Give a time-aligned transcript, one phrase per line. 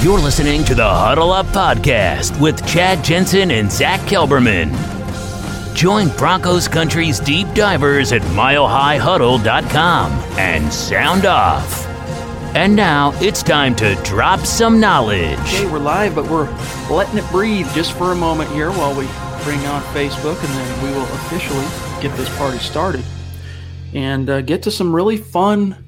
[0.00, 4.72] You're listening to the Huddle Up Podcast with Chad Jensen and Zack Kelberman.
[5.74, 11.84] Join Broncos Country's deep divers at milehighhuddle.com and sound off.
[12.54, 15.36] And now it's time to drop some knowledge.
[15.40, 16.48] Okay, we're live, but we're
[16.88, 19.06] letting it breathe just for a moment here while we
[19.42, 21.66] bring on Facebook, and then we will officially
[22.00, 23.04] get this party started
[23.94, 25.84] and uh, get to some really fun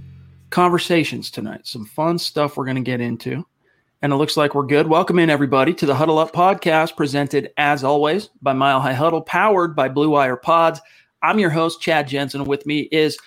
[0.51, 1.61] conversations tonight.
[1.69, 3.47] Some fun stuff we're going to get into
[4.03, 4.87] and it looks like we're good.
[4.87, 9.21] Welcome in, everybody, to the Huddle Up podcast, presented as always by Mile High Huddle,
[9.21, 10.81] powered by Blue Wire Pods.
[11.23, 12.45] I'm your host, Chad Jensen.
[12.45, 13.19] With me is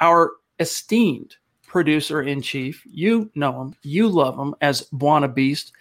[0.00, 2.82] our esteemed producer in chief.
[2.86, 5.72] You know him, you love him as Buona Beast.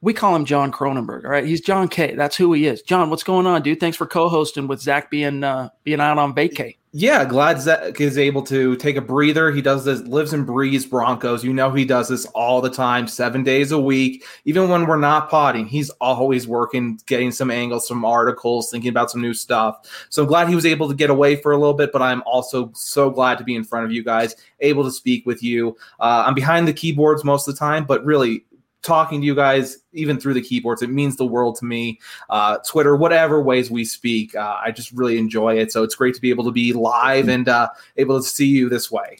[0.00, 1.24] We call him Jon Kronenberg.
[1.24, 2.14] All right, he's John K.
[2.14, 2.82] That's who he is.
[2.82, 3.80] John, what's going on, dude?
[3.80, 8.18] Thanks for co-hosting with Zach being uh, being out on vacay yeah, glad Zach is
[8.18, 9.52] able to take a breather.
[9.52, 11.44] He does this, lives and breathes Broncos.
[11.44, 14.24] You know, he does this all the time, seven days a week.
[14.44, 19.08] Even when we're not potting, he's always working, getting some angles, some articles, thinking about
[19.08, 19.88] some new stuff.
[20.08, 22.22] So I'm glad he was able to get away for a little bit, but I'm
[22.26, 25.76] also so glad to be in front of you guys, able to speak with you.
[26.00, 28.44] Uh, I'm behind the keyboards most of the time, but really
[28.82, 31.98] talking to you guys even through the keyboards it means the world to me
[32.30, 36.14] uh, twitter whatever ways we speak uh, i just really enjoy it so it's great
[36.14, 39.18] to be able to be live and uh, able to see you this way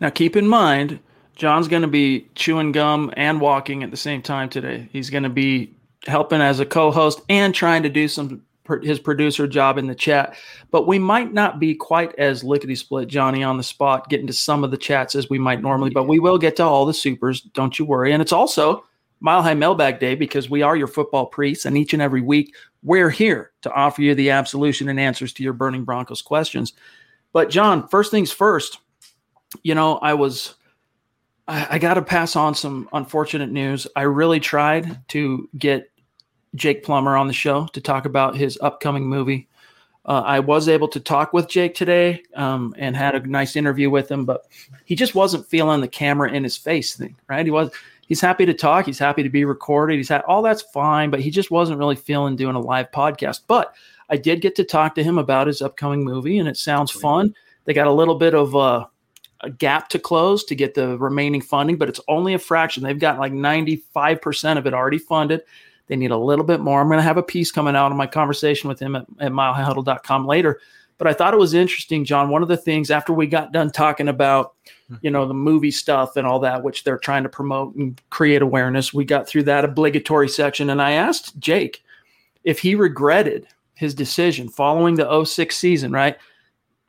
[0.00, 0.98] now keep in mind
[1.34, 5.24] john's going to be chewing gum and walking at the same time today he's going
[5.24, 5.72] to be
[6.06, 8.42] helping as a co-host and trying to do some
[8.82, 10.36] his producer job in the chat.
[10.70, 14.32] But we might not be quite as lickety split, Johnny, on the spot, getting to
[14.32, 16.94] some of the chats as we might normally, but we will get to all the
[16.94, 17.40] supers.
[17.40, 18.12] Don't you worry.
[18.12, 18.84] And it's also
[19.22, 22.54] Mile High Mailbag Day because we are your football priests, and each and every week
[22.82, 26.72] we're here to offer you the absolution and answers to your burning Broncos questions.
[27.32, 28.78] But John, first things first,
[29.62, 30.56] you know, I was
[31.46, 33.86] I, I got to pass on some unfortunate news.
[33.94, 35.90] I really tried to get
[36.56, 39.48] Jake Plummer on the show to talk about his upcoming movie.
[40.04, 43.88] Uh, I was able to talk with Jake today um, and had a nice interview
[43.88, 44.46] with him, but
[44.84, 47.46] he just wasn't feeling the camera in his face thing, right?
[47.46, 47.70] He was
[48.06, 48.86] he's happy to talk.
[48.86, 49.96] He's happy to be recorded.
[49.96, 53.42] He's had all that's fine, but he just wasn't really feeling doing a live podcast.
[53.46, 53.74] But
[54.10, 57.34] I did get to talk to him about his upcoming movie, and it sounds fun.
[57.64, 58.88] They got a little bit of a,
[59.40, 62.82] a gap to close to get the remaining funding, but it's only a fraction.
[62.82, 65.42] They've got like 95% of it already funded.
[65.86, 66.80] They need a little bit more.
[66.80, 69.32] I'm going to have a piece coming out of my conversation with him at, at
[69.32, 70.60] milehighhuddle.com later.
[71.02, 72.28] But I thought it was interesting, John.
[72.28, 74.54] One of the things after we got done talking about
[75.00, 78.42] you know, the movie stuff and all that, which they're trying to promote and create
[78.42, 78.92] awareness.
[78.92, 80.70] We got through that obligatory section.
[80.70, 81.82] And I asked Jake
[82.44, 86.16] if he regretted his decision following the 06 season, right?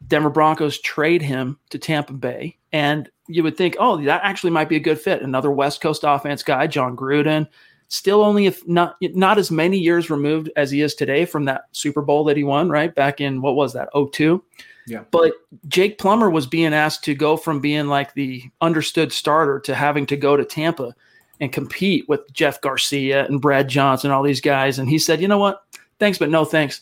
[0.07, 2.57] Denver Broncos trade him to Tampa Bay.
[2.72, 5.22] And you would think, oh, that actually might be a good fit.
[5.22, 7.47] Another West Coast offense guy, Jon Gruden,
[7.93, 11.65] still only if not not as many years removed as he is today from that
[11.73, 12.93] Super Bowl that he won, right?
[12.93, 14.43] Back in what was that, 02?
[14.87, 15.03] Yeah.
[15.11, 15.33] But
[15.67, 20.07] Jake Plummer was being asked to go from being like the understood starter to having
[20.07, 20.95] to go to Tampa
[21.39, 24.79] and compete with Jeff Garcia and Brad Johnson, all these guys.
[24.79, 25.63] And he said, you know what?
[25.99, 26.81] Thanks, but no thanks.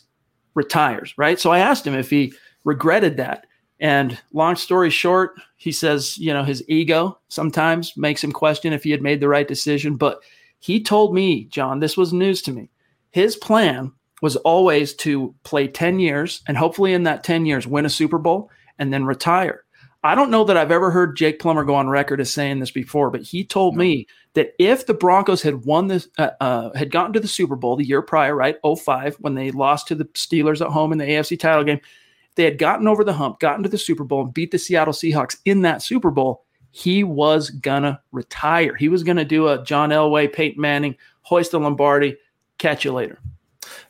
[0.54, 1.38] Retires, right?
[1.38, 2.32] So I asked him if he
[2.64, 3.46] regretted that.
[3.80, 8.82] And long story short, he says, you know, his ego sometimes makes him question if
[8.84, 9.96] he had made the right decision.
[9.96, 10.20] But
[10.62, 12.70] he told me, John, this was news to me.
[13.10, 13.90] His plan
[14.22, 18.18] was always to play 10 years and hopefully in that 10 years win a Super
[18.18, 19.64] Bowl and then retire.
[20.04, 22.70] I don't know that I've ever heard Jake Plummer go on record as saying this
[22.70, 26.92] before, but he told me that if the Broncos had won this, uh, uh, had
[26.92, 30.04] gotten to the Super Bowl the year prior, right, 05, when they lost to the
[30.06, 31.80] Steelers at home in the AFC title game,
[32.36, 34.94] they had gotten over the hump, gotten to the Super Bowl, and beat the Seattle
[34.94, 36.41] Seahawks in that Super Bowl,
[36.72, 38.74] he was gonna retire.
[38.74, 42.16] He was gonna do a John Elway, Peyton Manning, hoist the Lombardi,
[42.58, 43.20] catch you later.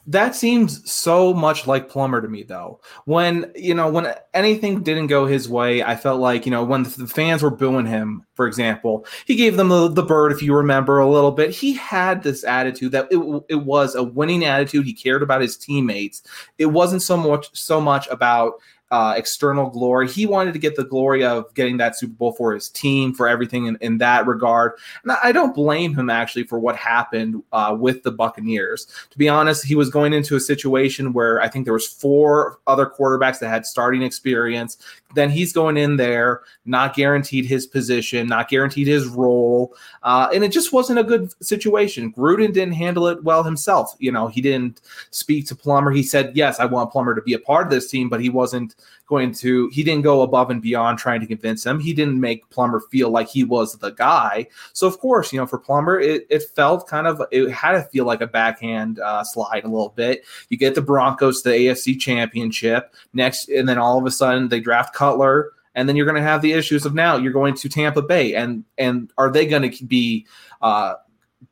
[0.07, 2.81] That seems so much like Plummer to me, though.
[3.05, 6.83] When you know, when anything didn't go his way, I felt like you know, when
[6.83, 10.57] the fans were booing him, for example, he gave them the, the bird, if you
[10.57, 11.51] remember a little bit.
[11.51, 14.85] He had this attitude that it, it was a winning attitude.
[14.85, 16.23] He cared about his teammates.
[16.59, 18.55] It wasn't so much so much about
[18.93, 20.07] uh, external glory.
[20.07, 23.27] He wanted to get the glory of getting that Super Bowl for his team, for
[23.27, 24.73] everything in, in that regard.
[25.03, 28.87] And I don't blame him actually for what happened uh, with the Buccaneers.
[29.11, 32.59] To be honest, he was going into a situation where I think there was four
[32.67, 34.77] other quarterbacks that had starting experience.
[35.15, 40.45] Then he's going in there, not guaranteed his position, not guaranteed his role, uh, and
[40.45, 42.13] it just wasn't a good situation.
[42.13, 43.95] Gruden didn't handle it well himself.
[43.99, 44.81] You know, he didn't
[45.11, 45.91] speak to Plummer.
[45.91, 48.31] He said, "Yes, I want Plummer to be a part of this team," but he
[48.31, 48.75] wasn't
[49.07, 51.81] going to he didn't go above and beyond trying to convince him.
[51.81, 54.47] He didn't make Plummer feel like he was the guy.
[54.73, 57.83] So of course, you know, for Plummer, it, it felt kind of it had to
[57.83, 60.25] feel like a backhand uh, slide a little bit.
[60.49, 64.61] You get the Broncos the AFC Championship next, and then all of a sudden they
[64.61, 67.69] draft Cutler and then you're going to have the issues of now you're going to
[67.69, 70.27] Tampa Bay, and and are they going to be
[70.61, 70.95] uh,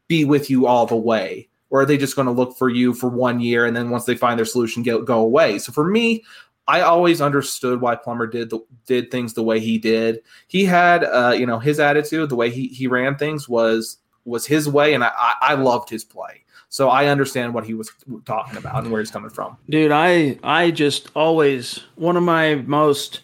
[0.09, 2.93] be with you all the way, or are they just going to look for you
[2.93, 5.59] for one year and then once they find their solution, go go away?
[5.59, 6.25] So for me,
[6.71, 10.21] I always understood why Plummer did the, did things the way he did.
[10.47, 14.47] He had, uh, you know, his attitude, the way he he ran things was was
[14.47, 16.45] his way, and I I loved his play.
[16.69, 17.91] So I understand what he was
[18.25, 19.57] talking about and where he's coming from.
[19.69, 23.21] Dude, I I just always one of my most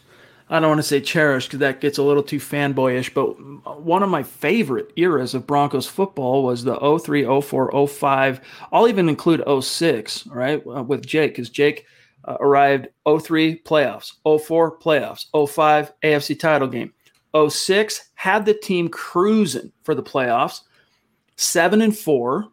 [0.48, 4.02] I don't want to say cherished because that gets a little too fanboyish, but one
[4.02, 8.40] of my favorite eras of Broncos football was the 03, 04, 05.
[8.72, 11.84] I'll even include 06, right, uh, with Jake, because Jake
[12.26, 16.92] uh, arrived 03 playoffs, 04 playoffs, 05 AFC title game.
[17.48, 20.62] 06 had the team cruising for the playoffs,
[21.36, 22.48] seven and four.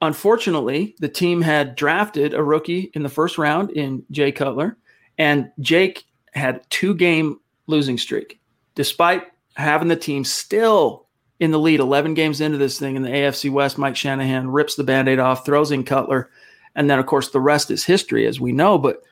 [0.00, 4.76] Unfortunately, the team had drafted a rookie in the first round in Jay Cutler,
[5.16, 6.04] and Jake
[6.34, 8.40] had two game losing streak,
[8.74, 9.24] despite
[9.56, 11.06] having the team still
[11.40, 13.78] in the lead 11 games into this thing in the AFC West.
[13.78, 16.30] Mike Shanahan rips the band aid off, throws in Cutler.
[16.74, 18.78] And then, of course, the rest is history, as we know.
[18.78, 19.02] But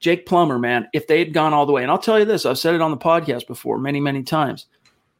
[0.00, 2.46] Jake Plummer, man, if they had gone all the way, and I'll tell you this,
[2.46, 4.66] I've said it on the podcast before many, many times.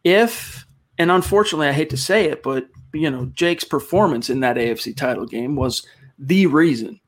[0.04, 0.66] If,
[0.98, 4.96] and unfortunately, I hate to say it, but, you know, Jake's performance in that AFC
[4.96, 5.86] title game was
[6.18, 7.00] the reason,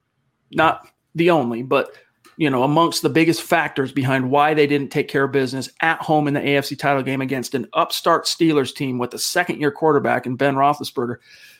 [0.50, 1.92] not the only, but
[2.40, 6.00] you know, amongst the biggest factors behind why they didn't take care of business at
[6.00, 9.70] home in the AFC title game against an upstart Steelers team with a second year
[9.70, 11.16] quarterback in Ben Roethlisberger.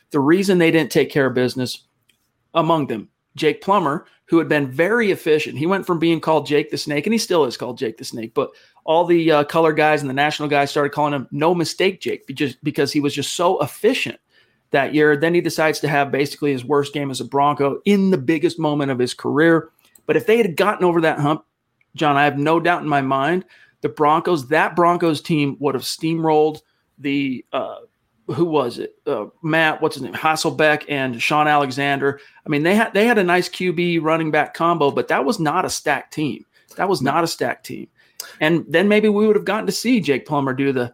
[0.09, 1.83] The reason they didn't take care of business
[2.55, 5.57] among them, Jake Plummer, who had been very efficient.
[5.57, 8.05] He went from being called Jake the Snake, and he still is called Jake the
[8.05, 8.51] Snake, but
[8.85, 12.25] all the uh, color guys and the national guys started calling him No Mistake Jake
[12.29, 14.21] just because he was just so efficient
[14.71, 15.17] that year.
[15.17, 18.57] Then he decides to have basically his worst game as a Bronco in the biggest
[18.57, 19.69] moment of his career.
[20.05, 21.43] But if they had gotten over that hump,
[21.97, 23.43] John, I have no doubt in my mind
[23.81, 26.61] the Broncos, that Broncos team would have steamrolled
[26.97, 27.79] the uh,
[28.33, 28.95] who was it?
[29.05, 30.13] Uh, Matt, what's his name?
[30.13, 32.19] Hasselbeck and Shaun Alexander.
[32.45, 35.39] I mean, they had they had a nice QB running back combo, but that was
[35.39, 36.45] not a stacked team.
[36.77, 37.87] That was not a stacked team.
[38.39, 40.93] And then maybe we would have gotten to see Jake Plummer do the,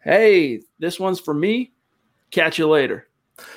[0.00, 1.72] hey, this one's for me.
[2.30, 3.08] Catch you later.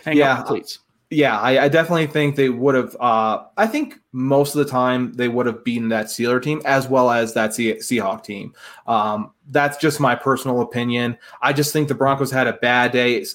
[0.03, 0.79] Hang yeah, up the cleats
[1.15, 2.95] yeah, I, I, definitely think they would have.
[2.99, 6.89] Uh, I think most of the time they would have beaten that Steeler team as
[6.89, 8.53] well as that Se- Seahawk team.
[8.85, 11.17] Um, that's just my personal opinion.
[11.41, 13.25] I just think the Broncos had a bad day.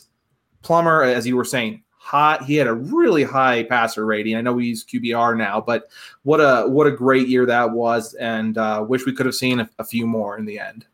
[0.63, 2.45] Plummer, as you were saying, hot.
[2.45, 4.37] He had a really high passer rating.
[4.37, 5.85] I know he's QBR now, but
[6.23, 9.61] what a what a great year that was, and uh, wish we could have seen
[9.61, 10.85] a, a few more in the end.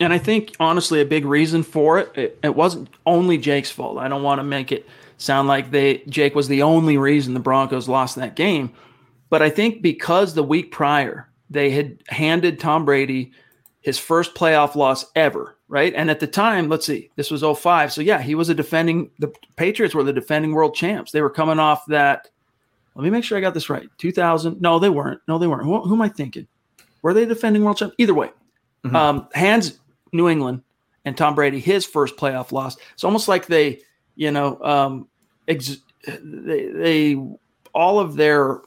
[0.00, 3.98] And I think honestly, a big reason for it, it, it wasn't only Jake's fault.
[3.98, 4.86] I don't want to make it
[5.16, 8.72] sound like they Jake was the only reason the Broncos lost that game.
[9.30, 13.32] But I think because the week prior they had handed Tom Brady
[13.80, 15.94] his first playoff loss ever, right?
[15.94, 17.92] And at the time, let's see, this was 05.
[17.92, 21.10] So yeah, he was a defending the Patriots were the defending world champs.
[21.10, 22.28] They were coming off that
[22.94, 23.88] let me make sure I got this right.
[23.98, 24.60] 2000.
[24.60, 25.20] No, they weren't.
[25.28, 25.62] No, they weren't.
[25.64, 26.48] Who, who am I thinking?
[27.02, 27.94] Were they defending world champs?
[27.98, 28.30] Either way,
[28.84, 28.96] mm-hmm.
[28.96, 29.78] um, hands
[30.12, 30.62] New England
[31.04, 32.76] and Tom Brady his first playoff loss.
[32.94, 33.80] It's almost like they
[34.18, 35.08] you know, um,
[35.46, 37.16] ex- they, they
[37.72, 38.60] all of their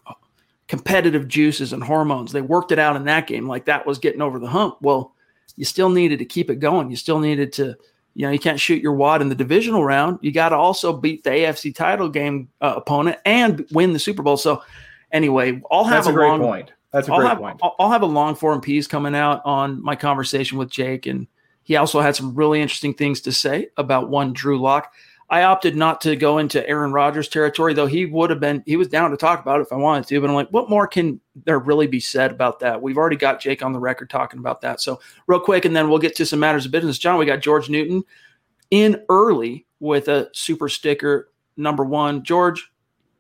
[0.68, 3.48] competitive juices and hormones, they worked it out in that game.
[3.48, 4.78] Like that was getting over the hump.
[4.82, 5.14] Well,
[5.58, 6.90] you still needed to keep it going.
[6.90, 7.76] You still needed to,
[8.14, 10.20] you know, you can't shoot your wad in the divisional round.
[10.22, 14.24] You got to also beat the AFC title game uh, opponent and win the Super
[14.24, 14.38] Bowl.
[14.38, 14.64] So,
[15.12, 16.72] anyway, I'll have That's a, a great long, point.
[16.92, 17.60] That's a I'll great have, point.
[17.80, 21.28] I'll have a long form piece coming out on my conversation with Jake, and
[21.64, 24.94] he also had some really interesting things to say about one Drew Lock.
[25.30, 28.76] I opted not to go into Aaron Rodgers territory, though he would have been, he
[28.76, 30.20] was down to talk about it if I wanted to.
[30.20, 32.82] But I'm like, what more can there really be said about that?
[32.82, 34.82] We've already got Jake on the record talking about that.
[34.82, 37.00] So, real quick, and then we'll get to some matters of business.
[37.00, 38.04] John, we got George Newton
[38.72, 42.24] in early with a super sticker number one.
[42.24, 42.70] George,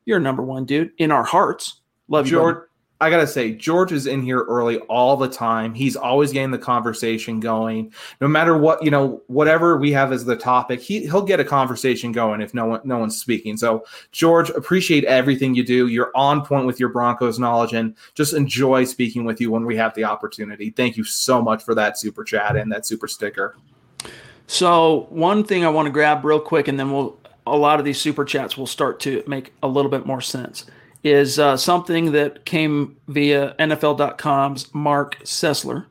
[0.03, 1.79] you're number one, dude, in our hearts.
[2.09, 2.57] Love you, George.
[3.01, 5.73] I gotta say, George is in here early all the time.
[5.73, 7.91] He's always getting the conversation going.
[8.21, 11.43] No matter what, you know, whatever we have as the topic, he he'll get a
[11.43, 13.57] conversation going if no one no one's speaking.
[13.57, 15.87] So, George, appreciate everything you do.
[15.87, 19.75] You're on point with your Broncos knowledge, and just enjoy speaking with you when we
[19.77, 20.69] have the opportunity.
[20.69, 23.57] Thank you so much for that super chat and that super sticker.
[24.45, 27.17] So, one thing I want to grab real quick, and then we'll
[27.47, 30.65] a lot of these super chats will start to make a little bit more sense
[31.03, 35.85] is uh, something that came via NFL.com's Marc Sessler,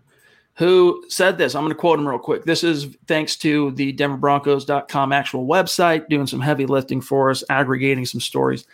[0.54, 1.54] who said this.
[1.54, 2.44] I'm going to quote him real quick.
[2.44, 8.06] This is thanks to the DenverBroncos.com actual website, doing some heavy lifting for us, aggregating
[8.06, 8.66] some stories.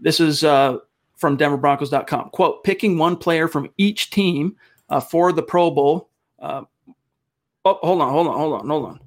[0.00, 0.78] This is uh,
[1.16, 2.30] from DenverBroncos.com.
[2.30, 4.56] Quote, picking one player from each team
[4.90, 6.10] uh, for the Pro Bowl.
[6.38, 6.62] Uh,
[7.64, 9.00] oh, hold on, hold on, hold on, hold on.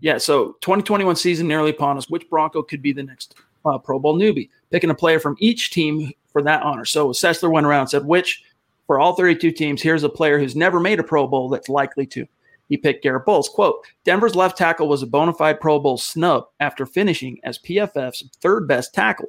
[0.00, 2.08] Yeah, so 2021 season nearly upon us.
[2.08, 4.48] Which Bronco could be the next uh, Pro Bowl newbie?
[4.70, 6.84] Picking a player from each team for that honor.
[6.84, 8.42] So Sessler went around and said, which
[8.86, 12.06] for all 32 teams, here's a player who's never made a Pro Bowl that's likely
[12.06, 12.26] to.
[12.68, 13.48] He picked Garett Bolles.
[13.48, 18.28] Quote, Denver's left tackle was a bona fide Pro Bowl snub after finishing as PFF's
[18.40, 19.28] third best tackle.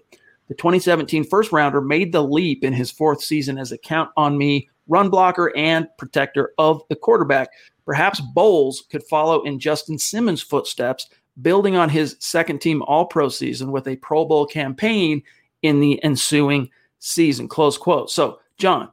[0.49, 4.37] The 2017 first rounder made the leap in his fourth season as a count on
[4.37, 7.49] me run blocker and protector of the quarterback.
[7.85, 11.07] Perhaps Bolles could follow in Justin Simmons' footsteps,
[11.41, 15.23] building on his second team All Pro season with a Pro Bowl campaign
[15.61, 16.69] in the ensuing
[16.99, 17.47] season.
[17.47, 18.09] Close quote.
[18.09, 18.89] So, John,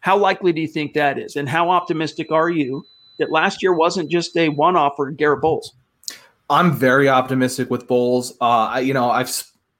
[0.00, 1.36] how likely do you think that is?
[1.36, 2.86] And how optimistic are you
[3.18, 5.74] that last year wasn't just a one off for Garett Bolles?
[6.48, 8.32] I'm very optimistic with Bolles.
[8.40, 9.30] Uh, I, you know, I've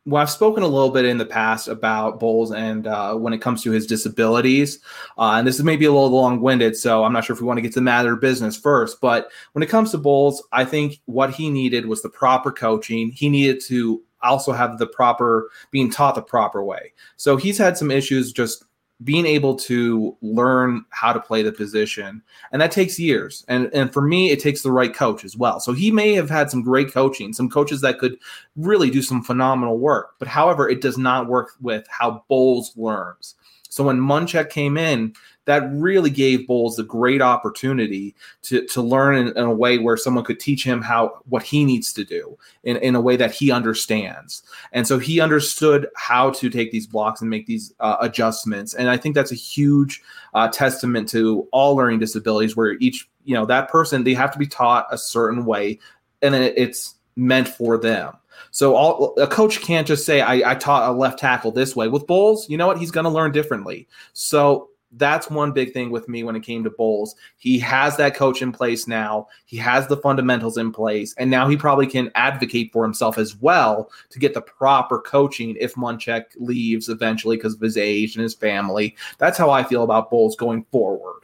[0.07, 3.43] well, I've spoken a little bit in the past about Bolles and uh, when it
[3.43, 4.79] comes to his disabilities.
[5.19, 7.47] Uh, and this is maybe a little long winded, so I'm not sure if we
[7.47, 9.01] want to get to the matter of business first.
[9.01, 13.11] But when it comes to Bolles, I think what he needed was the proper coaching.
[13.11, 16.93] He needed to also have the proper, being taught the proper way.
[17.17, 18.65] So he's had some issues just
[19.03, 22.23] being able to learn how to play the position.
[22.53, 23.45] And that takes years.
[23.49, 25.61] And and for me it takes the right coach as well.
[25.61, 28.19] So he may have had some great coaching some coaches that could
[28.57, 30.17] really do some phenomenal work.
[30.19, 33.35] But however it does not work with how Bolles learns.
[33.71, 35.15] So when Munchak came in
[35.51, 39.97] that really gave Bolles a great opportunity to, to learn in, in, a way where
[39.97, 43.33] someone could teach him how what he needs to do in, in a way that
[43.33, 44.45] he understands.
[44.73, 48.75] And so he understood how to take these blocks and make these uh, adjustments.
[48.75, 50.01] And I think that's a huge
[50.35, 54.39] uh, testament to all learning disabilities where each, you know, that person, they have to
[54.39, 55.81] be taught a certain way
[56.23, 58.15] and it's meant for them.
[58.53, 61.89] So all, a coach can't just say, I, I taught a left tackle this way.
[61.89, 62.79] With Bolles, you know what?
[62.79, 63.89] He's going to learn differently.
[64.13, 67.15] So that's one big thing with me when it came to Bolles.
[67.37, 69.29] He has that coach in place now.
[69.45, 73.37] He has the fundamentals in place, and now he probably can advocate for himself as
[73.37, 78.23] well to get the proper coaching if Munchak leaves eventually because of his age and
[78.23, 78.97] his family.
[79.19, 81.21] That's how I feel about Bolles going forward.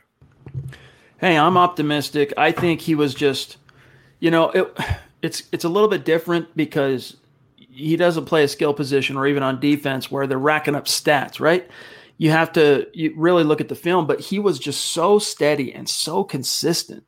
[1.18, 2.32] Hey, I'm optimistic.
[2.36, 3.56] I think he was just,
[4.20, 4.78] you know, it,
[5.22, 7.16] it's it's a little bit different because
[7.56, 11.40] he doesn't play a skill position or even on defense where they're racking up stats,
[11.40, 11.68] right?
[12.18, 15.72] You have to you really look at the film, but he was just so steady
[15.72, 17.04] and so consistent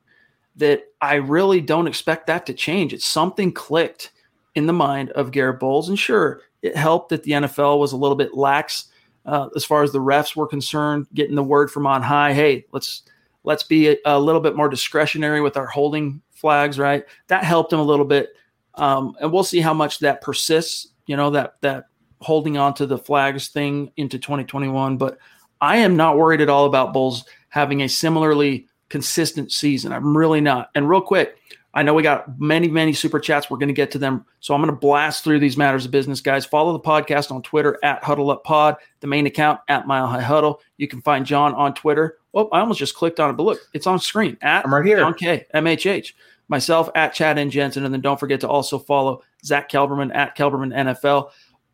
[0.55, 2.93] that I really don't expect that to change.
[2.93, 4.11] It's something clicked
[4.55, 5.89] in the mind of Garett Bolles.
[5.89, 8.89] And sure, it helped that the NFL was a little bit lax
[9.25, 12.65] uh, as far as the refs were concerned, getting the word from on high, hey,
[12.71, 13.03] let's
[13.43, 17.05] let's be a, a little bit more discretionary with our holding flags, right?
[17.27, 18.29] That helped him a little bit.
[18.75, 21.85] Um, and we'll see how much that persists, you know, that that
[22.21, 24.97] holding on to the flags thing into 2021.
[24.97, 25.17] But
[25.61, 29.91] I am not worried at all about Bolles having a similarly consistent season.
[29.91, 30.69] I'm really not.
[30.75, 31.35] And real quick,
[31.73, 33.49] I know we got many, many super chats.
[33.49, 34.25] We're going to get to them.
[34.39, 36.45] So I'm going to blast through these matters of business, guys.
[36.45, 40.21] Follow the podcast on Twitter at Huddle Up Pod, the main account at Mile High
[40.21, 40.61] Huddle.
[40.77, 42.17] You can find John on Twitter.
[42.33, 44.85] Oh, I almost just clicked on it, but look, it's on screen at I'm right
[44.85, 44.97] here.
[44.97, 46.13] John K, MHH.
[46.47, 47.85] Myself at Chad and Jensen.
[47.85, 51.29] And then don't forget to also follow Zack Kelberman at Kelberman NFL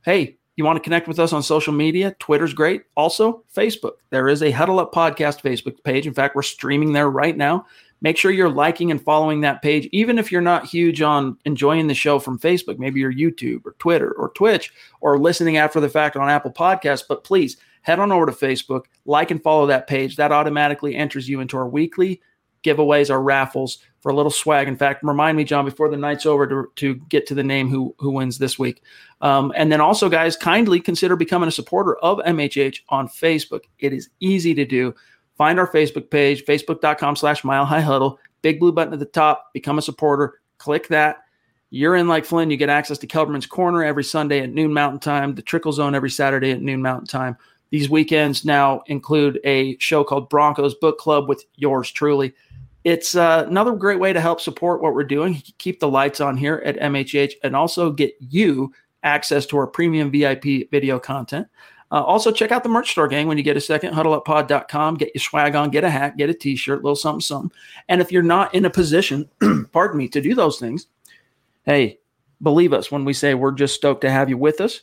[0.06, 2.16] hey, you want to connect with us on social media?
[2.20, 2.84] Twitter's great.
[2.96, 3.94] Also, Facebook.
[4.12, 6.06] There is a Huddle Up Podcast Facebook page.
[6.06, 7.66] In fact, we're streaming there right now.
[8.02, 11.88] Make sure you're liking and following that page, even if you're not huge on enjoying
[11.88, 12.78] the show from Facebook.
[12.78, 14.72] Maybe you're YouTube or Twitter or Twitch
[15.02, 17.04] or listening after the fact on Apple Podcasts.
[17.08, 20.18] But please head on over to Facebook, like and follow that page.
[20.18, 22.22] That automatically enters you into our weekly
[22.64, 24.68] giveaways, our raffles for a little swag.
[24.68, 27.72] In fact, remind me, John, before the night's over to, to get to the name
[27.72, 28.84] who who wins this week.
[29.22, 33.62] Um, and then also, guys, kindly consider becoming a supporter of MHH on Facebook.
[33.80, 34.94] It is easy to do.
[35.40, 39.52] Find our Facebook page, facebook.com slash mile high huddle, big blue button at the top,
[39.54, 41.24] become a supporter, click that.
[41.72, 45.00] You're in like Flynn, you get access to Kelberman's Corner every Sunday at noon Mountain
[45.00, 47.38] Time, the Trickle Zone every Saturday at noon Mountain Time.
[47.72, 52.36] These weekends now include a show called Broncos Book Club with yours truly
[52.86, 56.38] it's uh, another great way to help support what we're doing, keep the lights on
[56.38, 61.48] here at MHH, and also get you access to our premium VIP video content.
[61.92, 64.96] Uh, also, check out the merch store, gang, when you get a second, huddleuppod.com.
[64.96, 67.52] Get your swag on, get a hat, get a t shirt, little something, something.
[67.90, 69.28] And if you're not in a position,
[69.72, 70.86] pardon me, to do those things,
[71.64, 72.00] hey,
[72.44, 74.82] believe us when we say we're just stoked to have you with us.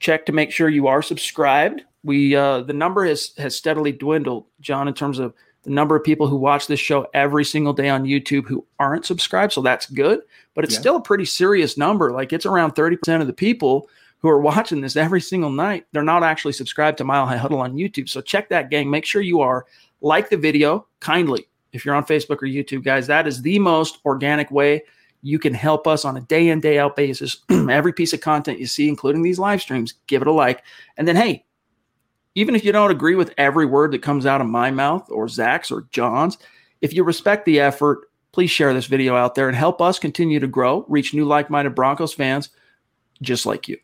[0.00, 1.82] check to make sure you are subscribed.
[2.04, 5.32] We uh, the number has has steadily dwindled, John, in terms of
[5.64, 9.06] the number of people who watch this show every single day on YouTube who aren't
[9.06, 9.52] subscribed.
[9.52, 10.20] So that's good,
[10.54, 10.80] but it's yeah.
[10.80, 12.12] still a pretty serious number.
[12.12, 13.88] Like it's around 30% of the people
[14.18, 15.86] who are watching this every single night.
[15.92, 18.08] They're not actually subscribed to Mile High Huddle on YouTube.
[18.08, 18.90] So check that, gang.
[18.90, 19.66] Make sure you are.
[20.00, 23.06] Like the video kindly if you're on Facebook or YouTube, guys.
[23.06, 24.82] That is the most organic way
[25.22, 27.38] you can help us on a day in, day out basis.
[27.50, 30.62] Every piece of content you see, including these live streams, give it a like.
[30.96, 31.44] And then, hey,
[32.38, 35.26] even if you don't agree with every word that comes out of my mouth or
[35.26, 36.38] Zach's or John's,
[36.80, 40.38] if you respect the effort, please share this video out there and help us continue
[40.38, 42.50] to grow, reach new like minded Broncos fans
[43.20, 43.76] just like you.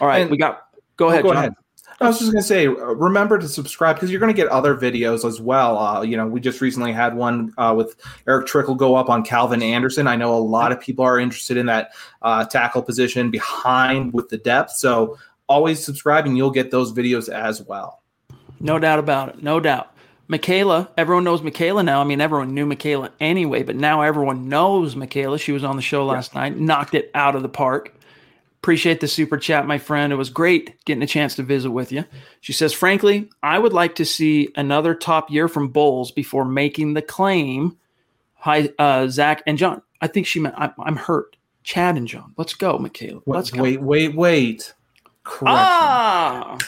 [0.00, 1.36] All right, and, we got, go ahead, go John.
[1.36, 1.54] ahead.
[2.00, 4.74] I was just going to say, remember to subscribe because you're going to get other
[4.74, 5.78] videos as well.
[5.78, 7.94] Uh, you know, we just recently had one uh, with
[8.26, 10.08] Erick Trickel go up on Calvin Anderson.
[10.08, 14.30] I know a lot of people are interested in that uh, tackle position behind with
[14.30, 14.72] the depth.
[14.72, 17.99] So always subscribe and you'll get those videos as well.
[18.60, 19.42] No doubt about it.
[19.42, 19.92] No doubt.
[20.28, 22.00] Michaela, everyone knows Michaela now.
[22.00, 25.40] I mean, everyone knew Michaela anyway, but now everyone knows Michaela.
[25.40, 26.42] She was on the show last yeah.
[26.42, 27.92] night, knocked it out of the park.
[28.60, 30.12] Appreciate the super chat, my friend.
[30.12, 32.04] It was great getting a chance to visit with you.
[32.42, 36.94] She says, frankly, I would like to see another top year from Bolles before making
[36.94, 37.76] the claim.
[38.34, 39.82] Hi, uh, Zach and John.
[40.00, 41.36] I think she meant I, am hurt.
[41.64, 42.34] Chad and John.
[42.36, 43.20] Let's go, Michaela.
[43.26, 43.86] Let's wait, go.
[43.86, 44.74] Wait, wait, wait.
[45.24, 45.48] Correction.
[45.48, 46.58] Ah,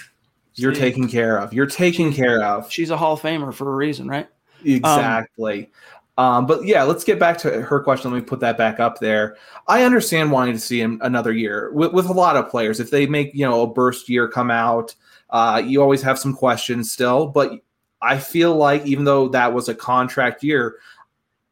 [0.54, 1.52] you're taken care of.
[1.52, 2.70] You're taken care of.
[2.70, 4.28] She's a Hall of Famer for a reason, right?
[4.64, 5.64] Exactly.
[5.64, 5.72] Um,
[6.18, 8.10] um, but yeah, let's get back to her question.
[8.10, 9.36] Let me put that back up there.
[9.66, 12.80] I understand wanting to see him another year with, with a lot of players.
[12.80, 14.94] If they make you know a burst year come out,
[15.30, 17.28] uh, you always have some questions still.
[17.28, 17.60] But
[18.02, 20.76] I feel like even though that was a contract year,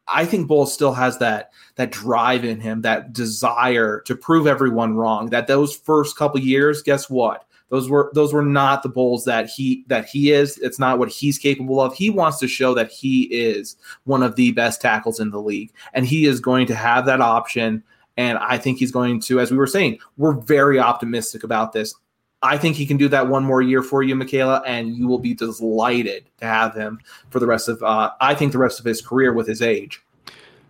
[0.07, 4.95] I think Bull still has that that drive in him, that desire to prove everyone
[4.95, 5.30] wrong.
[5.30, 7.47] That those first couple years, guess what?
[7.71, 10.59] Those were those were not the Bolles that he that he is.
[10.59, 11.95] It's not what he's capable of.
[11.95, 15.73] He wants to show that he is one of the best tackles in the league,
[15.95, 17.83] and he is going to have that option.
[18.17, 21.95] And I think he's going to, as we were saying, we're very optimistic about this.
[22.43, 25.19] I think he can do that one more year for you, Michaela, and you will
[25.19, 26.99] be delighted to have him
[27.30, 30.02] for the rest of, uh, I think, the rest of his career with his age.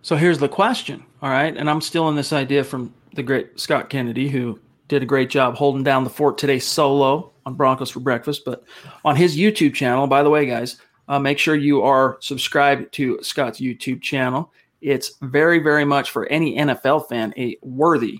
[0.01, 1.55] So here's the question, all right?
[1.55, 4.59] And I'm still this idea from the great Scott Kennedy, who
[4.91, 8.43] did a great job holding down the fort today solo on Broncos for Breakfast.
[8.45, 8.65] But
[9.05, 13.17] on his YouTube channel, by the way, guys, uh, make sure you are subscribed to
[13.23, 14.51] Scott's YouTube channel.
[14.81, 18.19] It's very, very much for any NFL fan a worthy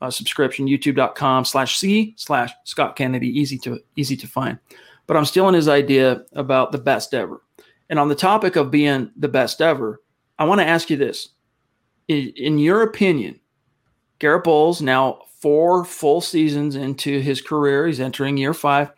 [0.00, 0.66] uh, subscription.
[0.66, 3.28] YouTube.com slash C slash Scott Kennedy.
[3.28, 4.58] Easy to easy to find.
[5.06, 7.42] But I'm still in his idea about the best ever.
[7.90, 10.00] And on the topic of being the best ever,
[10.38, 11.28] I want to ask you this:
[12.08, 13.38] in, in your opinion,
[14.18, 17.86] Garett Bolles, now four full seasons into his career.
[17.86, 18.90] He's entering year five.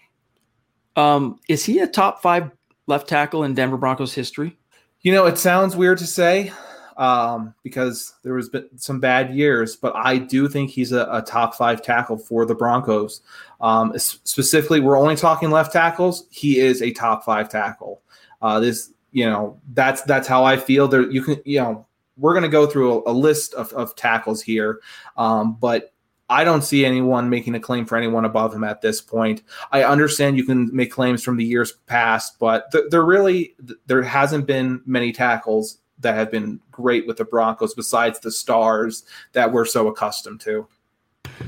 [0.96, 2.50] Um, is he a top five
[2.86, 4.56] left tackle in Denver Broncos history?
[5.02, 6.50] You know, it sounds weird to say
[6.96, 11.20] um, because there was been some bad years, but I do think he's a, a
[11.20, 13.20] top five tackle for the Broncos.
[13.60, 16.28] Um, specifically, we're only talking left tackles.
[16.30, 18.00] He is a top five tackle.
[18.40, 20.88] Uh, this, you know, that's that's how I feel.
[20.88, 23.94] There, you can, you know, we're going to go through a, a list of, of
[23.96, 24.80] tackles here,
[25.18, 25.92] um, but
[26.30, 29.42] I don't see anyone making a claim for anyone above him at this point.
[29.72, 33.54] I understand you can make claims from the years past, but th- there really
[33.86, 39.04] there hasn't been many tackles that have been great with the Broncos besides the stars
[39.32, 40.66] that we're so accustomed to.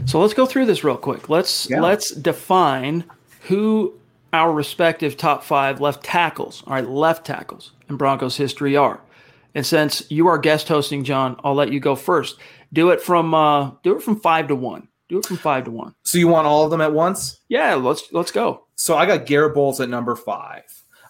[0.06, 1.28] So let's go through this real quick.
[1.28, 1.80] Let's yeah.
[1.80, 3.04] let's define
[3.42, 3.94] who
[4.32, 9.00] our respective top 5 left tackles, all right, left tackles in Broncos history are.
[9.54, 12.36] And since you are guest hosting, John, I'll let you go first.
[12.72, 14.88] Do it from uh, do it from five to one.
[15.08, 15.94] Do it from five to one.
[16.04, 17.40] So you want all of them at once?
[17.48, 18.66] Yeah, let's let's go.
[18.76, 20.62] So I got Garett Bolles at number five.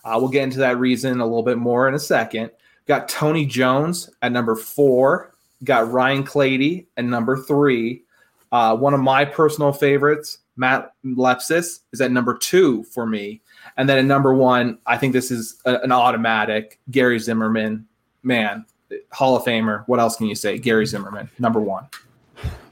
[0.04, 2.50] Uh, we'll get into that reason a little bit more in a second.
[2.86, 5.34] Got Tony Jones at number four.
[5.62, 8.04] Got Ryan Clady at number three.
[8.50, 13.42] Uh, one of my personal favorites, Matt Lepsis, is at number two for me.
[13.76, 17.86] And then at number one, I think this is a, an automatic Gary Zimmerman.
[18.22, 18.66] Man,
[19.12, 19.84] Hall of Famer.
[19.86, 20.58] What else can you say?
[20.58, 21.86] Gary Zimmerman, number one.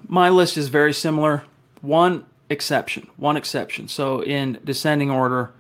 [0.07, 1.45] My list is very similar.
[1.81, 3.09] One exception.
[3.17, 3.89] One exception.
[3.89, 5.53] So in descending order,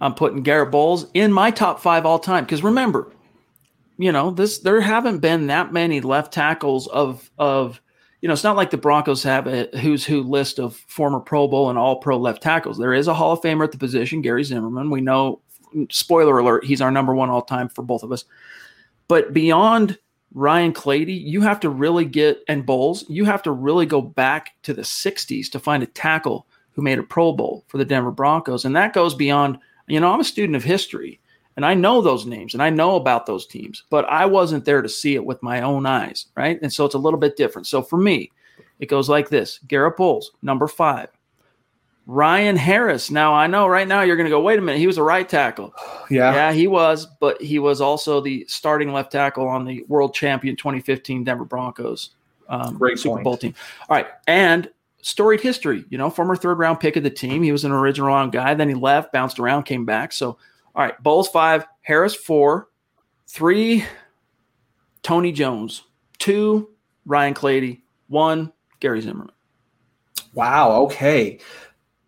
[0.00, 2.44] I'm putting Garett Bolles in my top five all time.
[2.44, 3.10] Because remember,
[3.98, 7.80] you know, this there haven't been that many left tackles of of
[8.20, 11.48] you know, it's not like the Broncos have a who's who list of former Pro
[11.48, 12.78] Bowl and all pro left tackles.
[12.78, 14.90] There is a Hall of Famer at the position, Gary Zimmerman.
[14.90, 15.40] We know,
[15.90, 18.24] spoiler alert, he's our number one all time for both of us.
[19.08, 19.98] But beyond
[20.34, 24.54] Ryan Clady, you have to really get, and Bolles, you have to really go back
[24.62, 28.10] to the 60s to find a tackle who made a Pro Bowl for the Denver
[28.10, 28.64] Broncos.
[28.64, 31.20] And that goes beyond, you know, I'm a student of history
[31.56, 34.82] and I know those names and I know about those teams, but I wasn't there
[34.82, 36.60] to see it with my own eyes, right?
[36.60, 37.66] And so it's a little bit different.
[37.66, 38.30] So for me,
[38.78, 41.08] it goes like this Garett Bolles, number five.
[42.06, 43.10] Ryan Harris.
[43.10, 45.02] Now I know right now you're going to go, wait a minute, he was a
[45.02, 45.74] right tackle.
[46.08, 46.32] Yeah.
[46.32, 50.54] Yeah, he was, but he was also the starting left tackle on the world champion
[50.54, 52.10] 2015 Denver Broncos
[52.48, 53.24] um, Great Super point.
[53.24, 53.54] Bowl team.
[53.88, 54.06] All right.
[54.26, 54.70] And
[55.02, 57.42] storied history, you know, former third round pick of the team.
[57.42, 58.54] He was an original round guy.
[58.54, 60.12] Then he left, bounced around, came back.
[60.12, 60.38] So,
[60.74, 62.68] all right, Bolles five, Harris four,
[63.26, 63.84] three,
[65.02, 65.82] Tony Jones,
[66.18, 66.70] two,
[67.04, 69.32] Ryan Clady, one, Gary Zimmerman.
[70.34, 70.82] Wow.
[70.82, 71.38] Okay.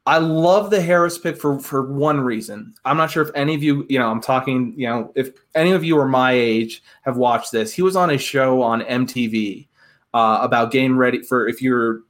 [0.09, 2.75] I love the Harris pick for for one reason.
[2.85, 5.73] I'm not sure if any of you, you know, I'm talking, you know, if any
[5.73, 7.73] of you are my age have watched this.
[7.73, 9.69] He was on a show on MTV
[10.15, 12.01] uh, about getting ready for if you're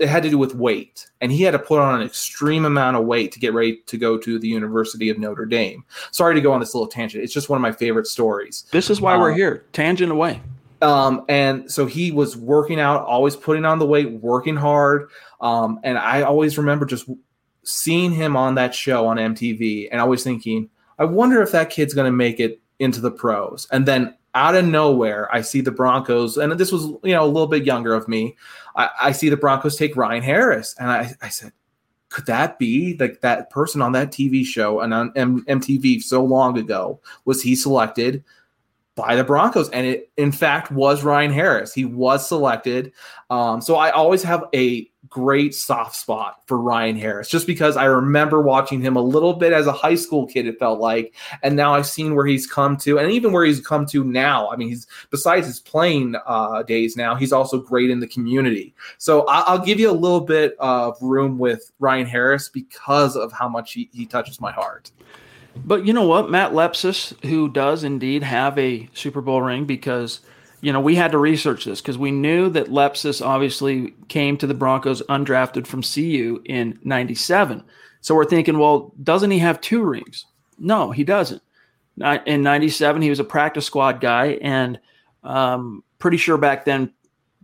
[0.00, 2.96] it had to do with weight and he had to put on an extreme amount
[2.96, 6.40] of weight to get ready to go to the university of notre dame sorry to
[6.40, 9.16] go on this little tangent it's just one of my favorite stories This is why
[9.16, 9.64] we're Uh, here.
[9.72, 10.40] Tangent away.
[10.82, 15.10] um, and so he was working out, always putting on the weight, working hard.
[15.40, 17.08] Um, and I always remember just
[17.68, 21.94] seeing him on that show on MTV and always thinking, I wonder if that kid's
[21.94, 23.68] going to make it into the pros.
[23.70, 27.26] And then out of nowhere, I see the Broncos, and this was, you know, a
[27.26, 28.36] little bit younger of me.
[28.74, 30.74] I, I see the Broncos take Ryan Harris.
[30.78, 31.52] And I, I said,
[32.08, 36.24] could that be like that person on that TV show and on M- MTV so
[36.24, 37.00] long ago?
[37.26, 38.24] Was he selected
[38.94, 39.68] by the Broncos?
[39.70, 41.74] And it, in fact, was Ryan Harris.
[41.74, 42.92] He was selected.
[43.28, 47.84] Um, so I always have a great soft spot for Ryan Harris just because I
[47.84, 51.14] remember watching him a little bit as a high school kid, it felt like.
[51.42, 54.50] And now I've seen where he's come to, and even where he's come to now.
[54.50, 58.74] I mean, he's besides his playing uh, days now, he's also great in the community.
[58.98, 63.32] So I, I'll give you a little bit of room with Ryan Harris because of
[63.32, 64.90] how much he, he touches my heart.
[65.64, 66.30] But you know what?
[66.30, 70.20] Matt Lepsis, who does indeed have a Super Bowl ring, because,
[70.60, 74.46] you know, we had to research this because we knew that Lepsis obviously came to
[74.46, 77.62] the Broncos undrafted from CU in 97.
[78.00, 80.26] So we're thinking, well, doesn't he have two rings?
[80.58, 81.42] No, he doesn't.
[82.26, 84.78] In 97, he was a practice squad guy, and
[85.24, 86.92] um, pretty sure back then,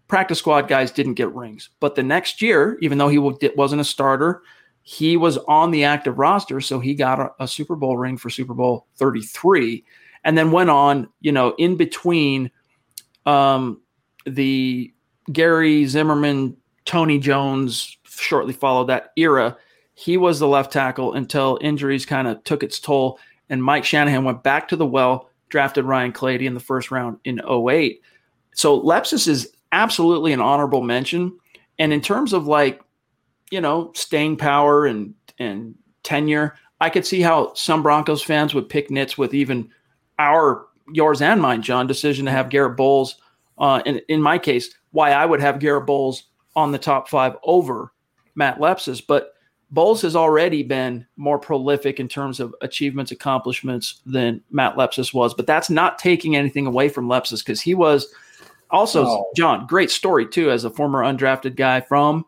[0.07, 1.71] practice squad guys didn't get rings.
[1.81, 4.43] But the next year, even though he wasn't a starter,
[4.83, 8.31] he was on the active roster, so he got a, a Super Bowl ring for
[8.31, 9.85] Super Bowl 33,
[10.25, 12.51] and then went on, you know, in between
[13.27, 13.81] um,
[14.27, 14.93] the
[15.33, 19.57] Gary Zimmerman, Tony Jones, shortly followed that era.
[19.95, 24.25] He was the left tackle until injuries kind of took its toll, and Mike Shanahan
[24.25, 28.01] went back to the well, drafted Ryan Clady in the first round in 08.
[28.55, 31.39] So Lepsis is absolutely an honorable mention.
[31.79, 32.81] And in terms of like
[33.51, 36.57] you know, staying power and and tenure.
[36.81, 39.71] I could see how some Broncos fans would pick nits with even
[40.19, 43.17] our yours and mine, John, decision to have Garett Bolles.
[43.59, 46.25] Uh, and in my case, why I would have Garett Bolles
[46.57, 47.93] on the top five over
[48.35, 49.03] Matt Lepsis.
[49.07, 49.35] But
[49.71, 55.35] Bolles has already been more prolific in terms of achievements, accomplishments than Matt Lepsis was.
[55.35, 58.13] But that's not taking anything away from Lepsis because he was
[58.71, 59.31] also, Oh.
[59.37, 62.25] John, great story too, as a former undrafted guy from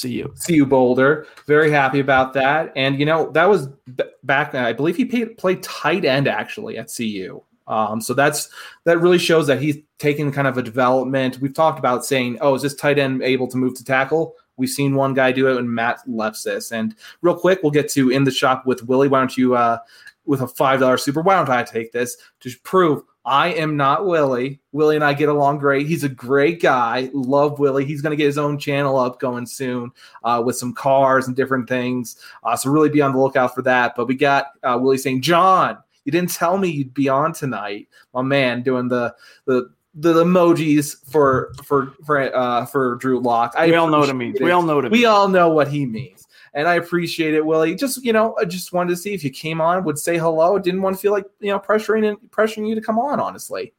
[0.00, 0.32] CU.
[0.46, 1.26] CU Boulder.
[1.46, 2.72] Very happy about that.
[2.76, 4.54] And you know that was b- back.
[4.54, 7.42] I believe he paid, played tight end actually at CU.
[7.66, 8.48] Um, so that's
[8.84, 11.40] that really shows that he's taking kind of a development.
[11.40, 14.34] We've talked about saying, oh, is this tight end able to move to tackle?
[14.56, 16.72] We've seen one guy do it, and Matt Lepsis.
[16.72, 19.08] And real quick, we'll get to in the shop with Willie.
[19.08, 19.78] Why don't you, uh,
[20.24, 21.20] with a five dollar super?
[21.20, 24.60] Why don't I take this to prove I am not Willie.
[24.70, 25.88] Willie and I get along great.
[25.88, 27.10] He's a great guy.
[27.12, 27.84] Love Willie.
[27.84, 29.90] He's going to get his own channel up going soon
[30.22, 32.16] uh, with some cars and different things.
[32.44, 33.96] Uh, so really be on the lookout for that.
[33.96, 35.76] But we got uh, Willie saying, John,
[36.06, 37.88] you didn't tell me you'd be on tonight.
[38.14, 39.14] My man doing the
[39.44, 43.54] the the emojis for for for uh, for Drew Lock.
[43.56, 44.40] I We all know what it means.
[44.40, 46.26] We all know what it we all know what he means.
[46.54, 47.74] And I appreciate it, Willie.
[47.74, 50.58] Just you know, I just wanted to see if you came on, would say hello.
[50.58, 53.18] Didn't want to feel like you know pressuring and pressuring you to come on.
[53.18, 53.74] Honestly,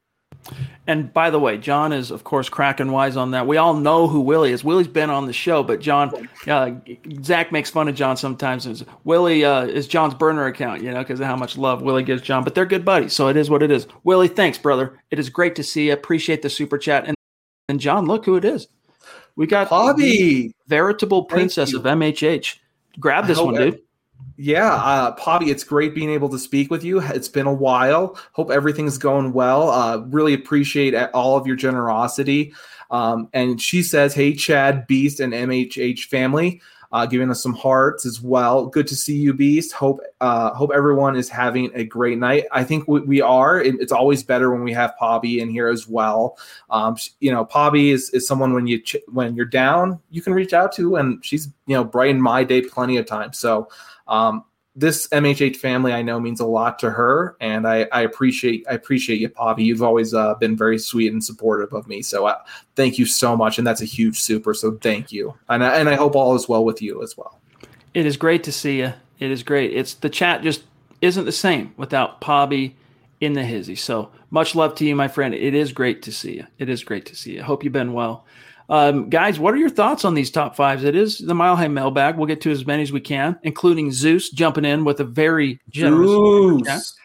[0.88, 3.46] And by the way, John is of course cracking wise on that.
[3.46, 4.64] We all know who Willie is.
[4.64, 6.72] Willie's been on the show, but John, uh,
[7.24, 8.66] Zach makes fun of John sometimes.
[8.66, 12.04] Is Willie uh, is John's burner account, you know, because of how much love Willie
[12.04, 12.44] gives John.
[12.44, 13.86] But they're good buddies, so it is what it is.
[14.06, 14.98] Willie, thanks, brother.
[15.12, 15.94] It is great to see you.
[15.94, 17.06] Appreciate the super chat.
[17.06, 17.18] And
[17.70, 18.68] and John, look who it is.
[19.36, 20.56] We got the Bobby.
[20.68, 22.56] veritable princess of MHH.
[23.00, 23.82] Grab this one, dude.
[24.38, 27.02] Yeah, uh, Bobby, it's great being able to speak with you.
[27.02, 28.18] It's been a while.
[28.34, 29.70] Hope everything's going well.
[29.70, 32.54] Uh, really appreciate all of your generosity.
[32.92, 38.06] Um, and she says, Hey, Chad, Beast, and MHH family uh, giving us some hearts
[38.06, 38.68] as well.
[38.68, 39.74] Good to see you, Beast.
[39.74, 42.46] Hope uh, hope everyone is having a great night.
[42.52, 43.60] I think we, we are.
[43.62, 46.38] It, it's always better when we have Pobby in here as well.
[46.70, 50.34] Um, you know, Pobby is, is someone when you ch- when you're down, you can
[50.34, 53.38] reach out to, and she's you know brightened my day plenty of times.
[53.38, 53.70] So
[54.08, 54.44] um,
[54.76, 58.74] this MHH family I know means a lot to her, and I, I appreciate I
[58.74, 59.64] appreciate you, Poppy.
[59.64, 62.38] You've always uh, been very sweet and supportive of me, so uh,
[62.76, 63.58] thank you so much.
[63.58, 66.48] And that's a huge super, so thank you, and I, and I hope all is
[66.48, 67.40] well with you as well.
[67.94, 68.94] It is great to see you.
[69.18, 69.74] It is great.
[69.74, 70.64] It's the chat just
[71.02, 72.76] isn't the same without Poppy
[73.20, 73.76] in the hizzy.
[73.76, 75.34] So much love to you, my friend.
[75.34, 76.48] It is great to see you.
[76.60, 77.44] It is great to see you.
[77.44, 78.26] Hope you've been well.
[78.70, 80.84] Um, guys, what are your thoughts on these top fives?
[80.84, 82.18] It is the Mile High mailbag.
[82.18, 85.60] We'll get to as many as we can, including Zeus jumping in with a very
[85.70, 86.96] generous Zeus,